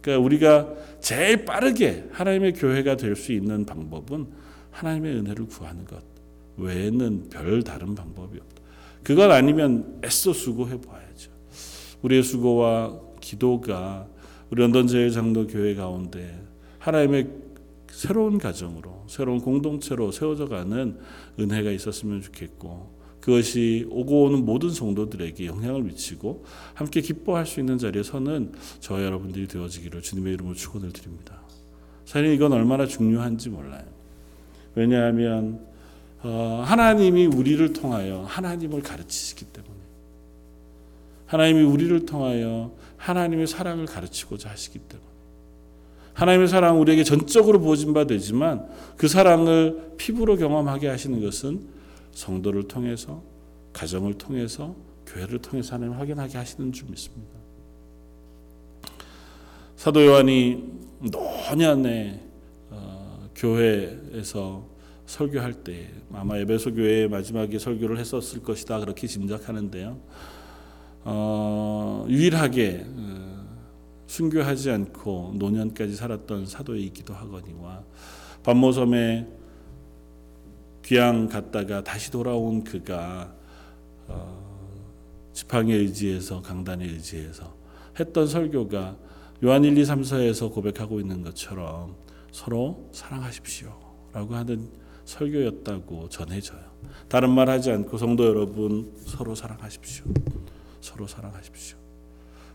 [0.00, 0.68] 그러니까 우리가
[1.00, 4.26] 제일 빠르게 하나님의 교회가 될 수 있는 방법은
[4.70, 6.02] 하나님의 은혜를 구하는 것
[6.56, 8.62] 외에는 별 다른 방법이 없다.
[9.02, 11.30] 그것 아니면 애써 수고해 봐야죠.
[12.02, 14.06] 우리의 수고와 기도가
[14.50, 16.42] 우리 런던 제일 장로 교회 가운데
[16.78, 17.30] 하나님의
[17.90, 20.98] 새로운 가정으로 새로운 공동체로 세워져 가는
[21.38, 28.02] 은혜가 있었으면 좋겠고 그것이 오고 오는 모든 성도들에게 영향을 미치고 함께 기뻐할 수 있는 자리에
[28.02, 31.40] 서는 저 여러분들이 되어지기를 주님의 이름으로 축원을 드립니다.
[32.04, 33.84] 사실 이건 얼마나 중요한지 몰라요.
[34.74, 35.60] 왜냐하면
[36.24, 39.74] 어, 하나님이 우리를 통하여 하나님을 가르치시기 때문에
[41.26, 45.08] 하나님이 우리를 통하여 하나님의 사랑을 가르치고자 하시기 때문에
[46.14, 51.66] 하나님의 사랑 우리에게 전적으로 부어진 바 되지만 그 사랑을 피부로 경험하게 하시는 것은
[52.12, 53.22] 성도를 통해서
[53.72, 57.32] 가정을 통해서 교회를 통해서 하나님 확인하게 하시는 줄 믿습니다.
[59.76, 60.62] 사도 요한이
[61.00, 62.20] 노년에
[62.70, 64.64] 어, 교회에서
[65.06, 69.98] 설교할 때 아마 에베소 교회의 마지막에 설교를 했었을 것이다 그렇게 짐작하는데요.
[71.04, 73.46] 어, 유일하게 어,
[74.06, 77.82] 순교하지 않고 노년까지 살았던 사도이기도 하거니와
[78.42, 79.26] 반모섬에
[80.84, 83.32] 귀양 갔다가 다시 돌아온 그가
[84.08, 87.54] 어, 지팡이 의지해서 강단에 의지해서
[87.98, 88.96] 했던 설교가
[89.44, 91.96] 요한 1, 2, 3서에서 고백하고 있는 것처럼
[92.30, 94.68] 서로 사랑하십시오라고 하는
[95.04, 96.60] 설교였다고 전해져요.
[97.08, 100.04] 다른 말 하지 않고 성도 여러분 서로 사랑하십시오.
[100.82, 101.78] 서로 사랑하십시오.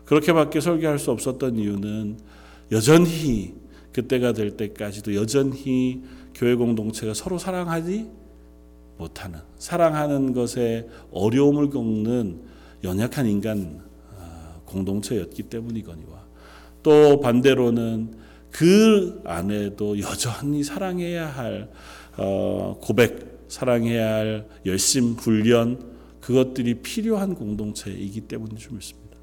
[0.04, 2.18] 그렇게밖에 설교할 수 없었던 이유는
[2.70, 3.54] 여전히
[3.92, 6.02] 그때가 될 때까지도 여전히
[6.34, 8.08] 교회 공동체가 서로 사랑하지
[8.96, 12.42] 못하는 사랑하는 것에 어려움을 겪는
[12.84, 13.82] 연약한 인간
[14.16, 16.24] 아, 공동체였기 때문이거니와
[16.82, 18.14] 또 반대로는
[18.50, 21.70] 그 안에도 여전히 사랑해야 할
[22.16, 25.97] 어, 고백, 사랑해야 할 열심, 훈련
[26.28, 29.16] 그것들이 필요한 공동체이기 때문인 줄 믿습니다.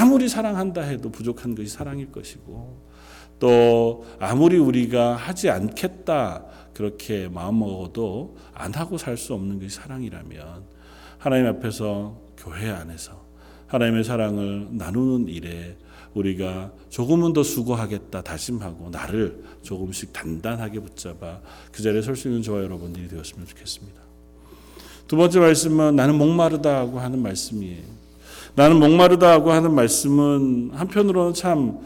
[0.00, 2.86] 아무리 사랑한다 해도 부족한 것이 사랑일 것이고
[3.40, 10.66] 또 아무리 우리가 하지 않겠다 그렇게 마음 먹어도 안 하고 살 수 없는 것이 사랑이라면
[11.18, 13.26] 하나님 앞에서 교회 안에서
[13.66, 15.76] 하나님의 사랑을 나누는 일에
[16.14, 21.40] 우리가 조금은 더 수고하겠다 다짐하고 나를 조금씩 단단하게 붙잡아
[21.72, 24.07] 그 자리에 설 수 있는 저와 여러분들이 되었으면 좋겠습니다.
[25.08, 27.82] 두 번째 말씀은 나는 목마르다고 하는 말씀이에요.
[28.54, 31.78] 나는 목마르다고 하는 말씀은 한편으로는 참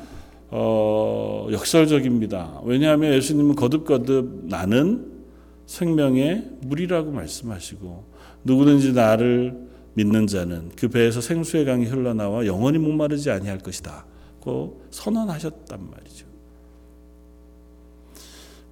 [0.51, 2.61] 어, 역설적입니다.
[2.65, 5.07] 왜냐하면 예수님은 거듭거듭 나는
[5.67, 8.05] 생명의 물이라고 말씀하시고
[8.45, 9.57] 누구든지 나를
[9.95, 14.05] 믿는 자는 그 배에서 생수의 강이 흘러나와 영원히 목마르지 아니할 것이다
[14.41, 16.32] 고 선언하셨단 말이죠.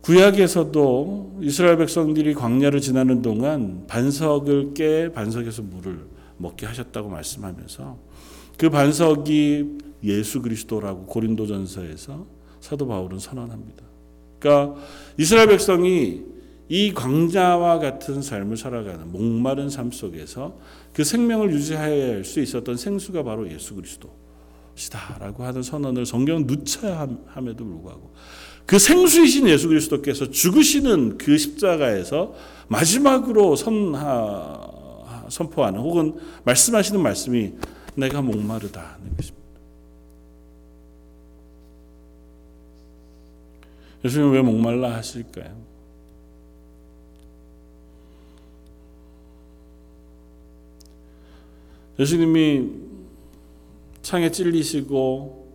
[0.02, 6.06] 구약에서도 이스라엘 백성들이 광야를 지나는 동안 반석을 깨 반석에서 물을
[6.38, 7.98] 먹게 하셨다고 말씀하면서
[8.56, 12.26] 그 반석이 예수 그리스도라고 고린도전서에서
[12.60, 13.84] 사도 바울은 선언합니다.
[14.38, 14.80] 그러니까
[15.18, 16.22] 이스라엘 백성이
[16.68, 20.56] 이 광자와 같은 삶을 살아가는 목마른 삶 속에서
[20.92, 27.64] 그 생명을 유지해야 할 수 있었던 생수가 바로 예수 그리스도시다라고 하는 선언을 성경은 누차 함에도
[27.64, 28.12] 불구하고
[28.66, 32.34] 그 생수이신 예수 그리스도께서 죽으시는 그 십자가에서
[32.68, 34.70] 마지막으로 선하,
[35.28, 37.52] 선포하는 혹은 말씀하시는 말씀이
[37.96, 39.40] 내가 목마르다는 것입니다.
[44.04, 45.54] 예수님 왜 목말라 하실까요?
[51.98, 52.70] 예수님이
[54.00, 55.52] 창에 찔리시고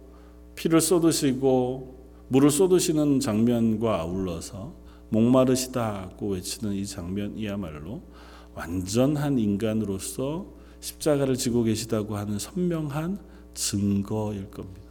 [0.56, 1.95] 피를 쏟으시고
[2.28, 4.74] 물을 쏟으시는 장면과 아울러서
[5.10, 8.02] 목마르시다고 외치는 이 장면이야말로
[8.56, 10.48] 완전한 인간으로서
[10.80, 13.20] 십자가를 지고 계시다고 하는 선명한
[13.54, 14.82] 증거일 겁니다.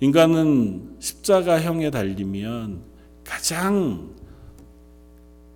[0.00, 2.82] 인간은 십자가형에 달리면
[3.24, 4.14] 가장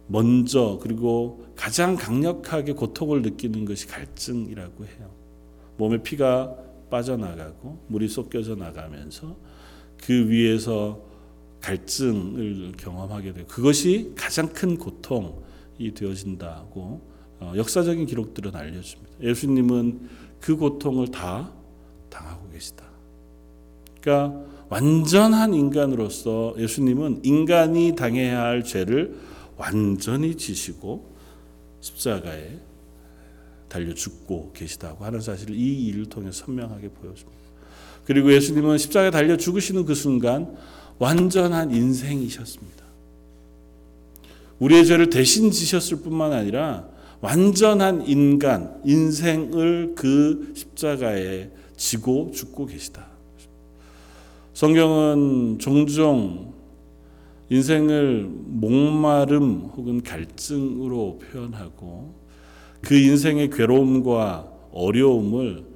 [0.07, 5.11] 먼저 그리고 가장 강력하게 고통을 느끼는 것이 갈증이라고 해요.
[5.77, 6.57] 몸에 피가
[6.91, 9.37] 빠져나가고 물이 쏟겨져 나가면서
[10.03, 11.01] 그 위에서
[11.61, 13.45] 갈증을 경험하게 돼요.
[13.47, 17.01] 그것이 가장 큰 고통이 되어진다고
[17.41, 19.13] 어, 역사적인 기록들은 알려줍니다.
[19.23, 20.09] 예수님은
[20.41, 21.53] 그 고통을 다
[22.09, 22.85] 당하고 계시다.
[24.01, 29.19] 그러니까 완전한 인간으로서 예수님은 인간이 당해야 할 죄를
[29.57, 31.15] 완전히 지시고
[31.81, 32.59] 십자가에
[33.69, 37.40] 달려 죽고 계시다고 하는 사실을 이 일을 통해 선명하게 보여줍니다.
[38.11, 40.57] 그리고 예수님은 십자가에 달려 죽으시는 그 순간
[40.99, 42.85] 완전한 인생이셨습니다.
[44.59, 46.89] 우리의 죄를 대신 지셨을 뿐만 아니라
[47.21, 53.07] 완전한 인간, 인생을 그 십자가에 지고 죽고 계시다.
[54.55, 56.53] 성경은 종종
[57.49, 62.13] 인생을 목마름 혹은 갈증으로 표현하고
[62.81, 65.70] 그 인생의 괴로움과 어려움을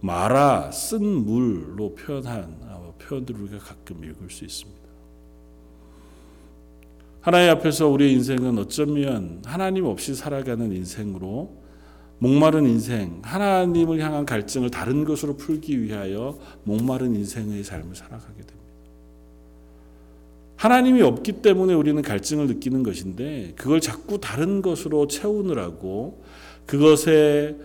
[0.00, 4.78] 말아 쓴 물로 표현한 표현들을 우리가 가끔 읽을 수 있습니다.
[7.20, 11.56] 하나님 앞에서 우리의 인생은 어쩌면 하나님 없이 살아가는 인생으로
[12.20, 18.58] 목마른 인생, 하나님을 향한 갈증을 다른 것으로 풀기 위하여 목마른 인생의 삶을 살아가게 됩니다.
[20.56, 26.24] 하나님이 없기 때문에 우리는 갈증을 느끼는 것인데 그걸 자꾸 다른 것으로 채우느라고
[26.66, 27.56] 그것에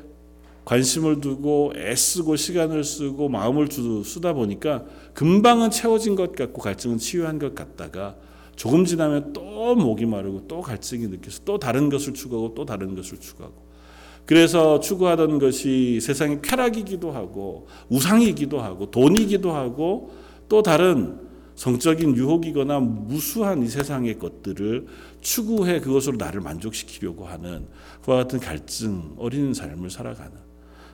[0.65, 3.67] 관심을 두고 애쓰고 시간을 쓰고 마음을
[4.05, 8.15] 쓰다 보니까 금방은 채워진 것 같고 갈증은 치유한 것 같다가
[8.55, 13.19] 조금 지나면 또 목이 마르고 또 갈증이 느껴서 또 다른 것을 추구하고 또 다른 것을
[13.19, 13.63] 추구하고.
[14.25, 20.13] 그래서 추구하던 것이 세상의 쾌락이기도 하고 우상이기도 하고 돈이기도 하고
[20.47, 21.19] 또 다른
[21.55, 24.87] 성적인 유혹이거나 무수한 이 세상의 것들을
[25.21, 27.67] 추구해 그것으로 나를 만족시키려고 하는
[28.03, 30.42] 그와 같은 갈증 어린 삶을 살아가는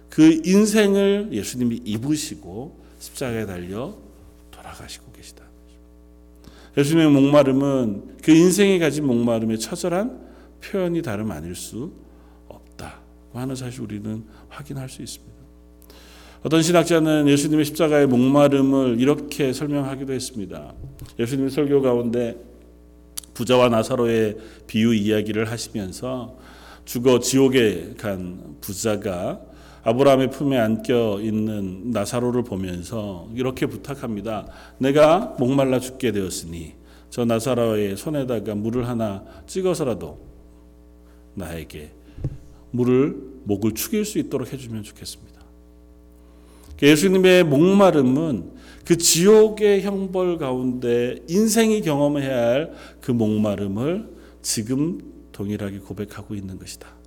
[0.10, 3.96] 그 인생을 예수님이 입으시고 십자가에 달려
[4.52, 5.44] 돌아가시고 계시다.
[6.78, 10.30] 예수님의 목마름은 그 인생이 가진 목마름의 처절한
[10.62, 11.92] 표현이 다름 아닐 수
[12.48, 15.40] 없다고 하는 사실 우리는 확인할 수 있습니다.
[16.42, 20.74] 어떤 신학자는 예수님의 십자가의 목마름을 이렇게 설명하기도 했습니다.
[21.20, 22.38] 예수님 설교 가운데
[23.34, 26.38] 부자와 나사로의 비유 이야기를 하시면서
[26.86, 29.42] 죽어 지옥에 간 부자가
[29.84, 34.48] 아브라함의 품에 안겨 있는 나사로를 보면서 이렇게 부탁합니다.
[34.78, 36.74] 내가 목말라 죽게 되었으니
[37.10, 40.20] 저 나사로의 손에다가 물을 하나 찍어서라도
[41.36, 41.92] 나에게
[42.72, 43.16] 물을
[43.46, 45.40] 목을 축일 수 있도록 해주면 좋겠습니다.
[46.82, 54.08] 예수님의 목마름은 그 지옥의 형벌 가운데 인생이 경험해야 할 그 목마름을
[54.42, 55.00] 지금
[55.32, 56.99] 동일하게 고백하고 있는 것이다.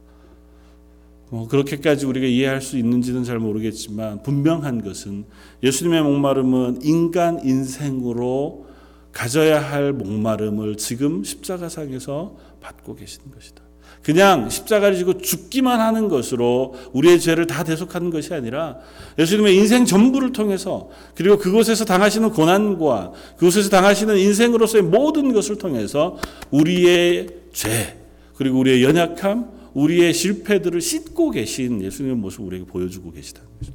[1.32, 5.24] 뭐 그렇게까지 우리가 이해할 수 있는지는 잘 모르겠지만 분명한 것은
[5.62, 8.66] 예수님의 목마름은 인간 인생으로
[9.12, 13.62] 가져야 할 목마름을 지금 십자가상에서 받고 계신 것이다.
[14.02, 18.76] 그냥 십자가를 지고 죽기만 하는 것으로 우리의 죄를 다 대속하는 것이 아니라
[19.18, 26.18] 예수님의 인생 전부를 통해서 그리고 그곳에서 당하시는 고난과 그곳에서 당하시는 인생으로서의 모든 것을 통해서
[26.50, 27.96] 우리의 죄
[28.34, 33.72] 그리고 우리의 연약함 우리의 실패들을 씻고 계신 예수님의 모습을 우리에게 보여주고 계시다는 거죠.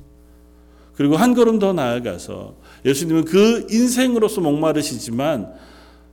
[0.94, 5.54] 그리고 한 걸음 더 나아가서 예수님은 그 인생으로서 목마르시지만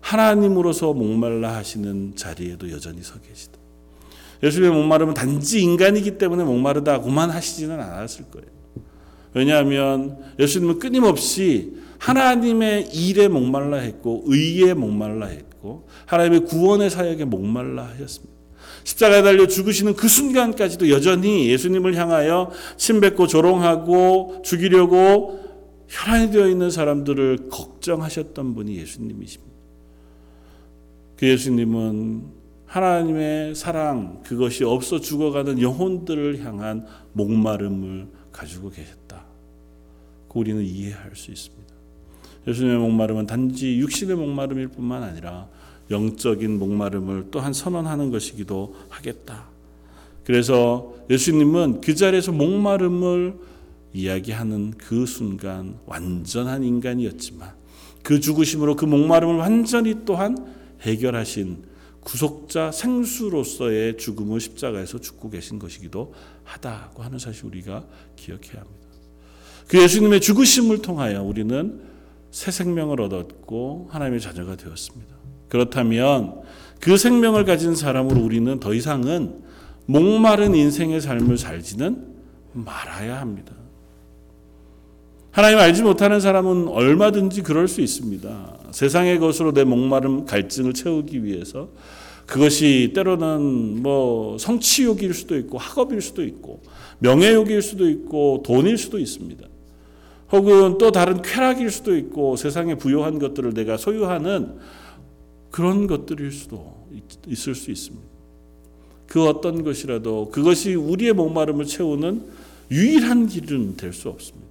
[0.01, 3.59] 하나님으로서 목말라 하시는 자리에도 여전히 서 계시다.
[4.43, 8.49] 예수님의 목마름은 단지 인간이기 때문에 목마르다고만 하시지는 않았을 거예요.
[9.33, 18.34] 왜냐하면 예수님은 끊임없이 하나님의 일에 목말라 했고 의에 목말라 했고 하나님의 구원의 사역에 목말라 하셨습니다.
[18.85, 25.43] 십자가에 달려 죽으시는 그 순간까지도 여전히 예수님을 향하여 침뱉고 조롱하고 죽이려고
[25.89, 29.55] 혈안이 되어 있는 사람들을 걱정하셨던 분이 예수님이십니다.
[31.17, 39.25] 그 예수님은 하나님의 사랑 그것이 없어 죽어가는 영혼들을 향한 목마름을 가지고 계셨다.
[40.29, 41.73] 그 우리는 이해할 수 있습니다.
[42.49, 45.49] 예수님의 목마름은 단지 육신의 목마름일 뿐만 아니라
[45.91, 49.49] 영적인 목마름을 또한 선언하는 것이기도 하겠다.
[50.25, 53.35] 그래서 예수님은 그 자리에서 목마름을
[53.93, 57.53] 이야기하는 그 순간 완전한 인간이었지만
[58.03, 60.37] 그 죽으심으로 그 목마름을 완전히 또한
[60.81, 61.65] 해결하신
[62.01, 66.13] 구속자 생수로서의 죽음을 십자가에서 죽고 계신 것이기도
[66.45, 67.85] 하다고 하는 사실 우리가
[68.17, 68.85] 기억해야 합니다.
[69.69, 71.81] 그 예수님의 죽으심을 통하여 우리는
[72.31, 75.24] 새 생명을 얻었고 하나님의 자녀가 되었습니다.
[75.55, 76.41] 그렇다면
[76.81, 79.37] 그 생명을 가진 사람으로 우리는 더 이상은
[79.87, 82.09] 목마른 인생의 삶을 살지는
[82.55, 83.53] 말아야 합니다.
[85.31, 88.59] 하나님 알지 못하는 사람은 얼마든지 그럴 수 있습니다.
[88.73, 91.69] 세상의 것으로 내 목마름 갈증을 채우기 위해서
[92.27, 96.63] 그것이 때로는 뭐 성취욕일 수도 있고 학업일 수도 있고
[96.99, 99.47] 명예욕일 수도 있고 돈일 수도 있습니다.
[100.33, 104.59] 혹은 또 다른 쾌락일 수도 있고 세상에 부요한 것들을 내가 소유하는
[105.55, 106.89] 그런 것들일 수도
[107.29, 108.05] 있을 수 있습니다.
[109.07, 112.25] 그 어떤 것이라도 그것이 우리의 목마름을 채우는
[112.73, 114.49] 유일한 길은 될 수 없습니다.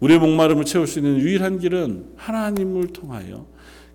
[0.00, 3.46] 우리의 목마름을 채울 수 있는 유일한 길은 하나님을 통하여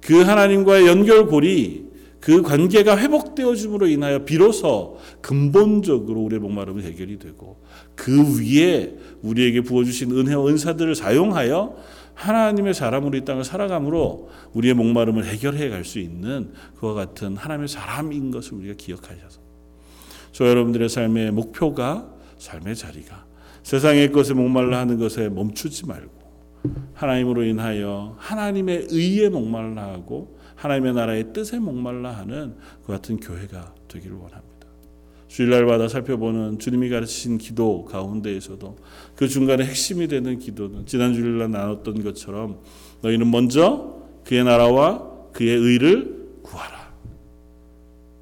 [0.01, 1.89] 그 하나님과의 연결고리
[2.19, 7.57] 그 관계가 회복되어짐으로 인하여 비로소 근본적으로 우리의 목마름은 해결이 되고
[7.95, 11.75] 그 위에 우리에게 부어주신 은혜와 은사들을 사용하여
[12.13, 18.31] 하나님의 사람으로 이 땅을 살아감으로 우리의 목마름을 해결해 갈 수 있는 그와 같은 하나님의 사람인
[18.31, 19.41] 것을 우리가 기억하셔서
[20.31, 23.25] 저 여러분들의 삶의 목표가 삶의 자리가
[23.63, 26.21] 세상의 것에 목말라 하는 것에 멈추지 말고
[26.93, 34.15] 하나님으로 인하여 하나님의 의에 목말라 하고 하나님의 나라의 뜻에 목말라 하는 그 같은 교회가 되기를
[34.15, 34.50] 원합니다.
[35.31, 38.77] 주일날마다 살펴보는 주님이 가르치신 기도 가운데에서도
[39.15, 42.59] 그 중간에 핵심이 되는 기도는 지난 주일날 나눴던 것처럼
[43.01, 46.91] 너희는 먼저 그의 나라와 그의 의를 구하라.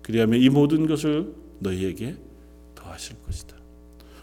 [0.04, 2.16] 그리하면 이 모든 것을 너희에게
[2.76, 3.56] 더하실 것이다.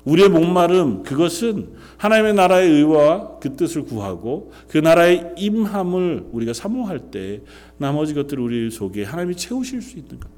[0.04, 7.42] 우리의 목마름 그것은 하나님의 나라의 의와 그 뜻을 구하고 그 나라의 임함을 우리가 사모할 때
[7.78, 10.35] 나머지 것들을 우리 속에 하나님이 채우실 수 있는 것들.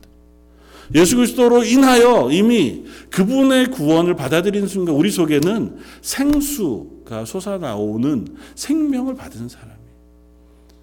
[0.94, 9.78] 예수 그리스도로 인하여 이미 그분의 구원을 받아들인 순간 우리 속에는 생수가 솟아나오는 생명을 받은 사람이.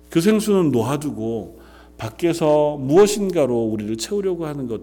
[0.10, 1.60] 그 생수는 놓아두고
[1.98, 4.82] 밖에서 무엇인가로 우리를 채우려고 하는 것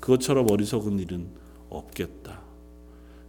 [0.00, 1.26] 그것처럼 어리석은 일은
[1.70, 2.40] 없겠다.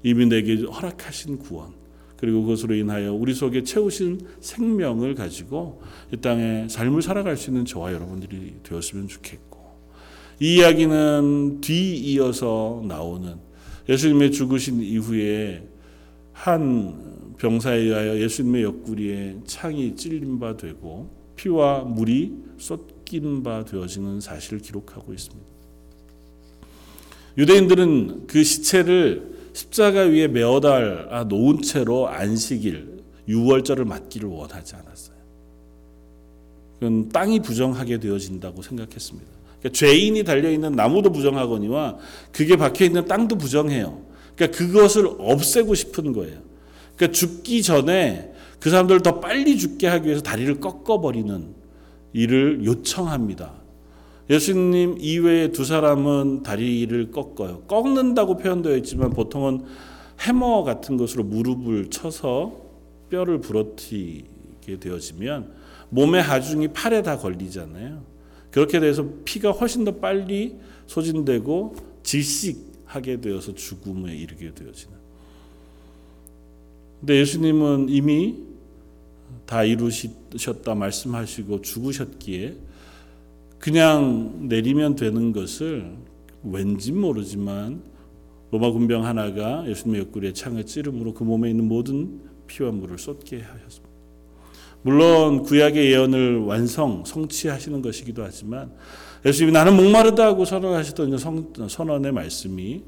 [0.03, 1.73] 이미 내게 허락하신 구원
[2.17, 5.81] 그리고 그것으로 인하여 우리 속에 채우신 생명을 가지고
[6.13, 9.54] 이 땅에 삶을 살아갈 수 있는 저와 여러분들이 되었으면 좋겠고
[10.39, 13.35] 이 이야기는 뒤이어서 나오는
[13.87, 15.67] 예수님의 죽으신 이후에
[16.33, 24.59] 한 병사에 의하여 예수님의 옆구리에 창이 찔린 바 되고 피와 물이 쏟긴 바 되어지는 사실을
[24.59, 25.45] 기록하고 있습니다.
[27.37, 35.15] 유대인들은 그 시체를 십자가 위에 메어달 놓은 채로 안식일 유월절을 맞기를 원하지 않았어요.
[36.79, 39.34] 그건 땅이 부정하게 되어진다고 생각했습니다.
[39.65, 41.97] 그러니까 죄인이 달려 있는 나무도 부정하거니와
[42.31, 44.01] 그게 박혀 있는 땅도 부정해요.
[44.35, 46.37] 그러니까 그것을 없애고 싶은 거예요.
[46.95, 51.55] 그러니까 죽기 전에 그 사람들을 더 빨리 죽게 하기 위해서 다리를 꺾어 버리는
[52.13, 53.53] 일을 요청합니다.
[54.29, 57.61] 예수님 이외에 두 사람은 다리를 꺾어요.
[57.61, 59.63] 꺾는다고 표현되어 있지만 보통은
[60.21, 62.53] 해머 같은 것으로 무릎을 쳐서
[63.09, 65.53] 뼈를 부러뜨리게 되어지면
[65.89, 68.14] 몸의 하중이 팔에 다 걸리잖아요.
[68.55, 70.55] 그렇게 돼서 피가 훨씬 더 빨리
[70.87, 74.95] 소진되고 질식하게 되어서 죽음에 이르게 되어지는.
[77.01, 78.37] 근데 예수님은 이미
[79.45, 82.55] 다 이루셨다 말씀하시고 죽으셨기에
[83.59, 85.93] 그냥 내리면 되는 것을
[86.41, 87.83] 왠지 모르지만
[88.51, 93.84] 로마 군병 하나가 예수님의 옆구리에 창을 찌름으로 그 몸에 있는 모든 피와 물을 쏟게 하셨습니다.
[94.85, 98.71] 물론 구약의 예언을 완성 성취하시는 것이기도 하지만
[99.25, 102.83] 예수님이 나는 목마르다 하고 선언하셨던 선언의 말씀이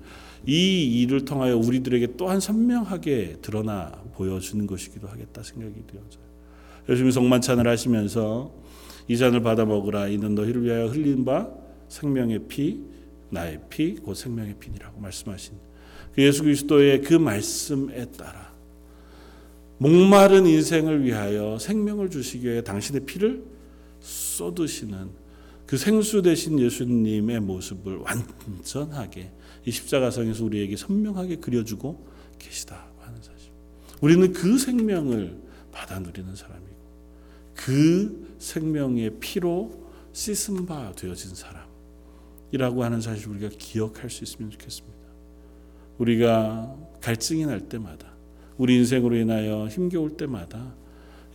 [0.45, 6.23] 이 일을 통하여 우리들에게 또한 선명하게 드러나 보여주는 것이기도 하겠다 생각이 되어져요.
[6.87, 8.53] 예수님이 성만찬을 하시면서
[9.07, 11.49] 이 잔을 받아 먹으라 이는 너희를 위하여 흘린 바
[11.89, 12.79] 생명의 피
[13.31, 15.55] 나의 피 곧 생명의 피니라고 말씀하신
[16.13, 18.53] 그 예수 그리스도의 그 말씀에 따라
[19.79, 23.43] 목마른 인생을 위하여 생명을 주시기 위해 당신의 피를
[23.99, 25.09] 쏟으시는
[25.65, 29.31] 그 생수 되신 예수님의 모습을 완전하게
[29.65, 32.07] 이 십자가상에서 우리에게 선명하게 그려주고
[32.39, 33.51] 계시다고 하는 사실.
[34.01, 35.37] 우리는 그 생명을
[35.71, 36.77] 받아 누리는 사람이고
[37.53, 44.97] 그 생명의 피로 씻은 바 되어진 사람이라고 하는 사실 우리가 기억할 수 있으면 좋겠습니다.
[45.97, 48.16] 우리가 갈증이 날 때마다
[48.57, 50.75] 우리 인생으로 인하여 힘겨울 때마다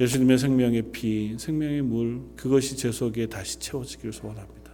[0.00, 4.72] 예수님의 생명의 피, 생명의 물 그것이 제 속에 다시 채워지기를 소원합니다.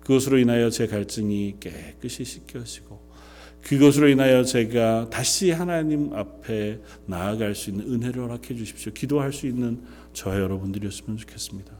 [0.00, 3.00] 그것으로 인하여 제 갈증이 깨끗이 씻겨지고
[3.62, 8.92] 그것으로 인하여 제가 다시 하나님 앞에 나아갈 수 있는 은혜를 허락해 주십시오.
[8.92, 9.80] 기도할 수 있는
[10.12, 11.72] 저와 여러분들이었으면 좋겠습니다.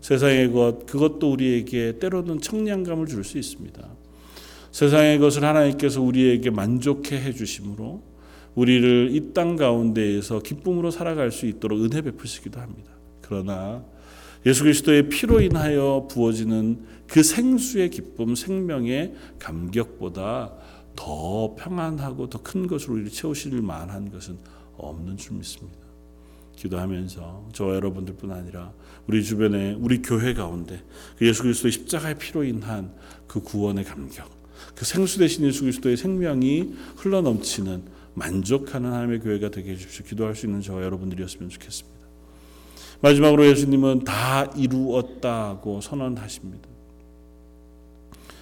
[0.00, 3.88] 세상의 것 그것도 우리에게 때로는 청량감을 줄 수 있습니다.
[4.72, 8.02] 세상의 것을 하나님께서 우리에게 만족해 해 주심으로
[8.58, 12.90] 우리를 이 땅 가운데에서 기쁨으로 살아갈 수 있도록 은혜 베푸시기도 합니다.
[13.20, 13.84] 그러나
[14.44, 20.54] 예수 그리스도의 피로 인하여 부어지는 그 생수의 기쁨, 생명의 감격보다
[20.96, 24.38] 더 평안하고 더 큰 것으로 우리를 채우실 만한 것은
[24.76, 25.78] 없는 줄 믿습니다.
[26.56, 28.72] 기도하면서 저와 여러분들뿐 아니라
[29.06, 30.82] 우리 주변에 우리 교회 가운데
[31.16, 32.92] 그 예수 그리스도의 십자가의 피로 인한
[33.28, 34.28] 그 구원의 감격,
[34.74, 40.04] 그 생수 대신 예수 그리스도의 생명이 흘러 넘치는 만족하는 하나님의 교회가 되게 해주십시오.
[40.06, 41.98] 기도할 수 있는 저와 여러분들이었으면 좋겠습니다.
[43.00, 46.68] 마지막으로 예수님은 다 이루었다고 선언하십니다.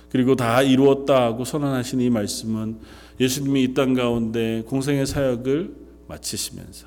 [0.09, 2.79] 그리고 다 이루었다고 선언하신 이 말씀은
[3.20, 5.74] 예수님이 이 땅 가운데 공생의 사역을
[6.09, 6.87] 마치시면서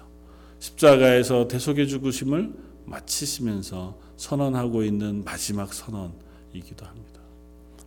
[0.60, 2.54] 십자가에서 대속의 죽으심을
[2.86, 7.20] 마치시면서 선언하고 있는 마지막 선언이기도 합니다.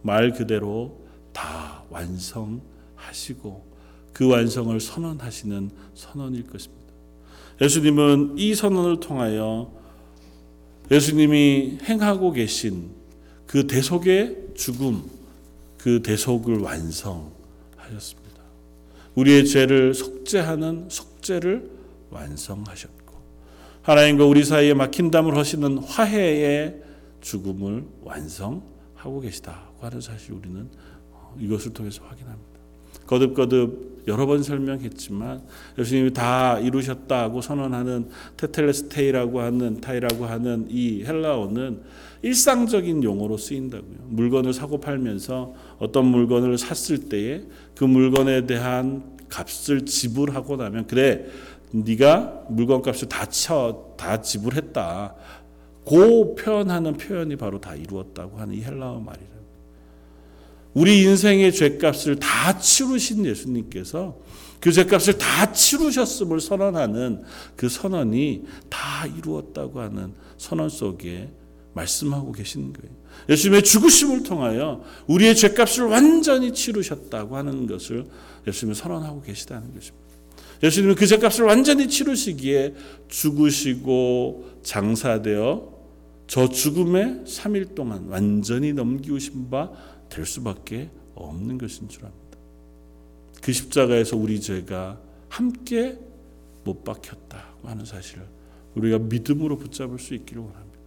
[0.03, 1.01] 말 그대로
[1.33, 3.72] 다 완성하시고
[4.13, 6.83] 그 완성을 선언하시는 선언일 것입니다.
[7.61, 9.73] 예수님은 이 선언을 통하여
[10.91, 12.91] 예수님이 행하고 계신
[13.47, 15.03] 그 대속의 죽음,
[15.79, 18.23] 그 대속을 완성하셨습니다.
[19.15, 21.71] 우리의 죄를 속죄하는 속죄를
[22.11, 23.03] 완성하셨고
[23.83, 26.83] 하나님과 우리 사이에 막힌 담을 허시는 화해의
[27.21, 30.69] 죽음을 완성하고 계시다고 하는 사실 우리는
[31.39, 32.61] 이것을 통해서 확인합니다.
[33.07, 35.43] 거듭거듭 여러 번 설명했지만
[35.79, 41.81] 예수님이 다 이루셨다고 선언하는 테텔레스테이라고 하는 타이라고 하는 이 헬라어는
[42.23, 43.99] 일상적인 용어로 쓰인다고요.
[44.09, 47.43] 물건을 사고 팔면서 어떤 물건을 샀을 때에
[47.75, 51.27] 그 물건에 대한 값을 지불하고 나면 그래
[51.73, 55.15] 네가 물건 값을 다 쳐, 다 지불했다.
[55.85, 59.32] 고 표현하는 표현이 바로 다 이루었다고 하는 이 헬라어 말이라.
[60.75, 64.17] 우리 인생의 죄값을 다 치르신 예수님께서
[64.61, 67.23] 그 죄값을 다 치르셨음을 선언하는
[67.57, 71.31] 그 선언이 다 이루었다고 하는 선언 속에
[71.75, 72.95] 말씀하고 계시는 거예요.
[73.29, 78.07] 예수님의 죽으심을 통하여 우리의 죄값을 완전히 치르셨다고 하는 것을
[78.47, 80.03] 예수님이 선언하고 계시다는 것입니다.
[80.63, 82.75] 예수님은 그 죄값을 완전히 치르시기에
[83.09, 85.73] 죽으시고 장사되어
[86.29, 89.71] 저 죽음의 3일 동안 완전히 넘기우신 바
[90.13, 92.39] 될 수밖에 없는 것인 줄 압니다.
[93.41, 94.99] 그 십자가에서 우리 죄가
[95.29, 95.99] 함께
[96.65, 98.23] 못 박혔다고 하는 사실을
[98.75, 100.79] 우리가 믿음으로 붙잡을 수 있기를 원합니다.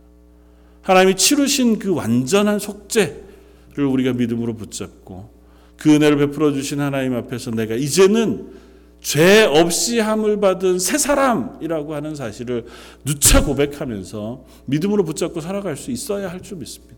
[0.84, 5.34] 하나님이 치르신 그 완전한 속죄를 우리가 믿음으로 붙잡고
[5.78, 8.53] 그 은혜를 베풀어 주신 하나님 앞에서 내가 이제는
[9.01, 12.65] 죄 없이 함을 받은 새 사람이라고 하는 사실을
[13.03, 16.94] 누차 고백하면서 믿음으로 붙잡고 살아갈 수 있어야 할 줄 믿습니다.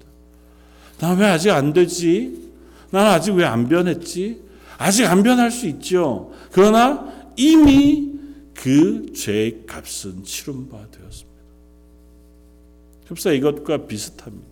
[0.99, 2.49] 나 왜 아직 안 되지?
[2.91, 4.41] 나는 아직 왜 안 변했지?
[4.77, 6.31] 아직 안 변할 수 있죠.
[6.51, 8.13] 그러나 이미
[8.53, 11.27] 그 죄의 값은 치른 바 되었습니다.
[13.07, 14.45] 흡사 이것과 비슷합니다.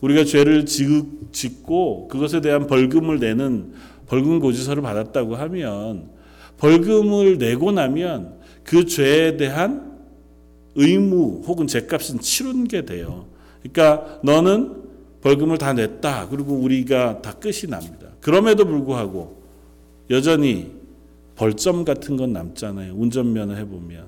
[0.00, 3.72] 우리가 죄를 짓고 그것에 대한 벌금을 내는
[4.06, 6.10] 벌금 고지서를 받았다고 하면
[6.58, 9.96] 벌금을 내고 나면 그 죄에 대한
[10.74, 13.26] 의무 혹은 죄값은 치른 게 돼요.
[13.62, 14.85] 그러니까 너는
[15.20, 16.28] 벌금을 다 냈다.
[16.28, 18.08] 그리고 우리가 다 끝이 납니다.
[18.20, 19.42] 그럼에도 불구하고
[20.10, 20.72] 여전히
[21.34, 22.94] 벌점 같은 건 남잖아요.
[22.94, 24.06] 운전면허 해보면.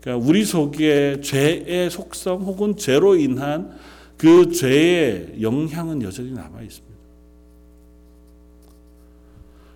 [0.00, 3.76] 그러니까 우리 속에 죄의 속성 혹은 죄로 인한
[4.16, 6.94] 그 죄의 영향은 여전히 남아 있습니다.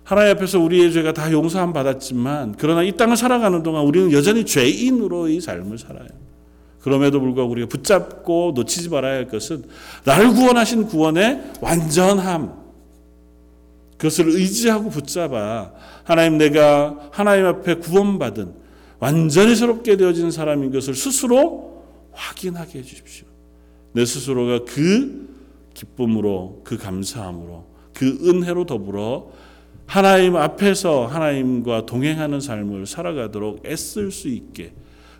[0.03, 5.39] 하나님 앞에서 우리의 죄가 다 용서함 받았지만 그러나 이 땅을 살아가는 동안 우리는 여전히 죄인으로의
[5.39, 6.07] 삶을 살아요.
[6.81, 9.63] 그럼에도 불구하고 우리가 붙잡고 놓치지 말아야 할 것은
[10.05, 12.57] 나를 구원하신 구원의 완전함.
[13.97, 15.73] 그것을 의지하고 붙잡아
[16.05, 18.53] 하나님 내가 하나님 앞에 구원받은
[18.99, 23.27] 완전히 새롭게 되어진 사람인 것을 스스로 확인하게 해 주십시오.
[23.91, 25.27] 내 스스로가 그
[25.73, 29.31] 기쁨으로 그 감사함으로 그 은혜로 더불어
[29.85, 34.73] 하나님 앞에서 하나님과 동행하는 삶을 살아가도록 애쓸 수 있게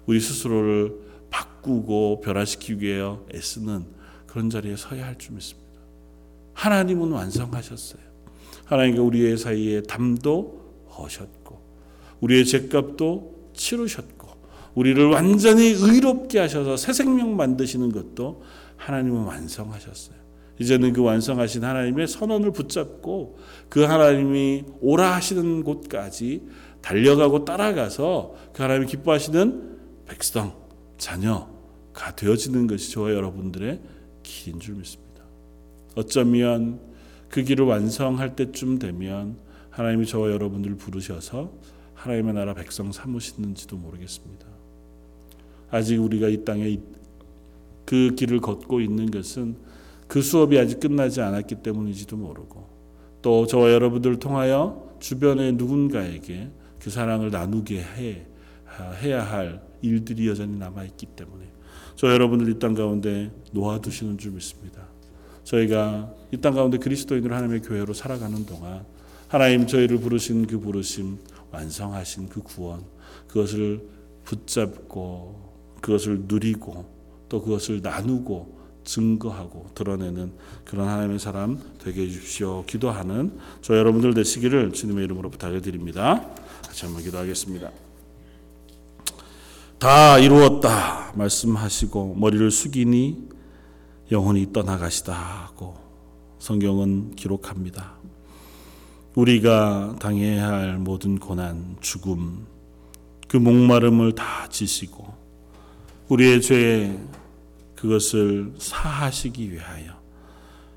[0.06, 3.02] 우리 스스로를 바꾸고 변화시키기 위해
[3.34, 3.86] 애쓰는
[4.28, 5.70] 그런 자리에 서야 할 줄 믿습니다.
[6.54, 8.02] 하나님은 완성하셨어요.
[8.66, 10.60] 하나님과 우리의 사이에 담도
[10.90, 11.60] 하셨고
[12.22, 14.28] 우리의 죄값도 치르셨고
[14.76, 18.44] 우리를 완전히 의롭게 하셔서 새 생명 만드시는 것도
[18.78, 20.20] 하나님은 완성하셨어요.
[20.60, 26.44] 이제는 그 완성하신 하나님의 선언을 붙잡고 그 하나님이 오라 하시는 곳까지
[26.82, 30.54] 달려가고 따라가서 그 하나님이 기뻐하시는 백성,
[31.00, 33.82] 자녀가 되어지는 것이 저와 여러분들의
[34.22, 35.24] 길인 줄 믿습니다.
[35.96, 36.80] 어쩌면
[37.30, 39.38] 그 길을 완성할 때쯤 되면
[39.72, 41.52] 하나님이 저와 여러분들을 부르셔서
[41.96, 44.46] 하나님의 나라 백성 삼으시는지도 모르겠습니다.
[45.72, 46.80] 아직 우리가 이 땅에
[47.86, 49.58] 그 길을 걷고 있는 것은
[50.08, 52.68] 그 수업이 아직 끝나지 않았기 때문인지도 모르고
[53.22, 58.26] 또 저와 여러분들을 통하여 주변의 누군가에게 그 사랑을 나누게 해,
[59.02, 61.46] 해야 할 일들이 여전히 남아있기 때문에
[61.96, 64.88] 저 여러분들 이땅 가운데 놓아두시는 줄 믿습니다.
[65.44, 68.86] 저희가 이 땅 가운데 그리스도인으로 하나님의 교회로 살아가는 동안
[69.28, 71.18] 하나님 저희를 부르신 그 부르심
[71.52, 72.84] 완성하신 그 구원
[73.28, 73.82] 그것을
[74.24, 75.50] 붙잡고
[75.82, 76.86] 그것을 누리고
[77.30, 80.34] 또 그것을 나누고 증거하고 드러내는
[80.66, 82.66] 그런 하나님의 사람 되게 해주십시오.
[82.66, 86.28] 기도하는 저 여러분들 되시기를 주님의 이름으로 부탁을 드립니다.
[86.64, 87.89] 같이 한번 기도하겠습니다.
[89.80, 93.30] 다 이루었다 말씀하시고 머리를 숙이니
[94.12, 95.78] 영혼이 떠나가시다고
[96.38, 97.94] 성경은 기록합니다.
[99.16, 102.46] 우리가 당해야 할 모든 고난, 죽음,
[103.30, 105.14] 그 목마름을 다 지시고
[106.10, 107.00] 우리의 죄
[107.78, 109.94] 그것을 사하시기 위하여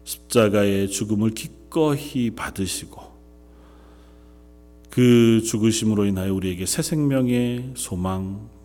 [0.04, 3.02] 십자가의 죽음을 기꺼이 받으시고
[4.90, 8.61] 그 죽으심으로 인하여 우리에게 새 생명의 소망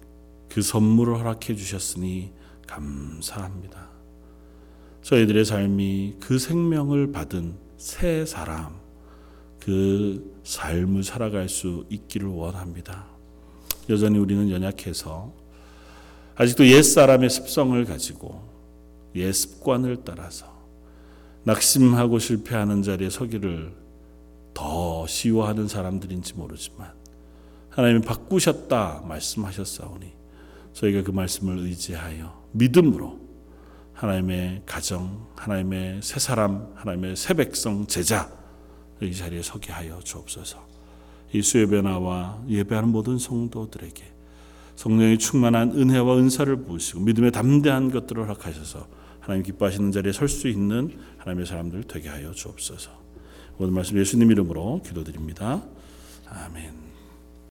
[0.57, 2.31] 그 선물을 허락해 주셨으니
[2.65, 3.89] 감사합니다.
[5.03, 8.75] 저희들의 삶이 그 생명을 받은 새 사람
[9.59, 13.05] 그 삶을 살아갈 수 있기를 원합니다.
[13.87, 15.31] 여전히 우리는 연약해서
[16.33, 18.41] 아직도 옛 사람의 습성을 가지고
[19.13, 20.51] 옛 습관을 따라서
[21.43, 23.75] 낙심하고 실패하는 자리에 서기를
[24.55, 26.93] 더 시워하는 사람들인지 모르지만
[27.69, 30.16] 하나님이 바꾸셨다 말씀하셨사오니
[30.77, 33.19] 저희가 그 말씀을 의지하여 믿음으로
[33.93, 38.31] 하나님의 가정, 하나님의 새 사람, 하나님의 새 백성, 제자
[39.01, 40.67] 이 자리에 서게 하여 주옵소서.
[41.33, 44.03] 이 수의 변화와 예배하는 모든 성도들에게
[44.75, 48.87] 성령의 충만한 은혜와 은사를 부으시고 믿음의 담대한 것들을 허락하셔서
[49.19, 52.91] 하나님 기뻐하시는 자리에 설 수 있는 하나님의 사람들 되게 하여 주옵소서.
[53.57, 55.63] 오늘 말씀 예수님 이름으로 기도드립니다.
[56.29, 56.86] 아멘.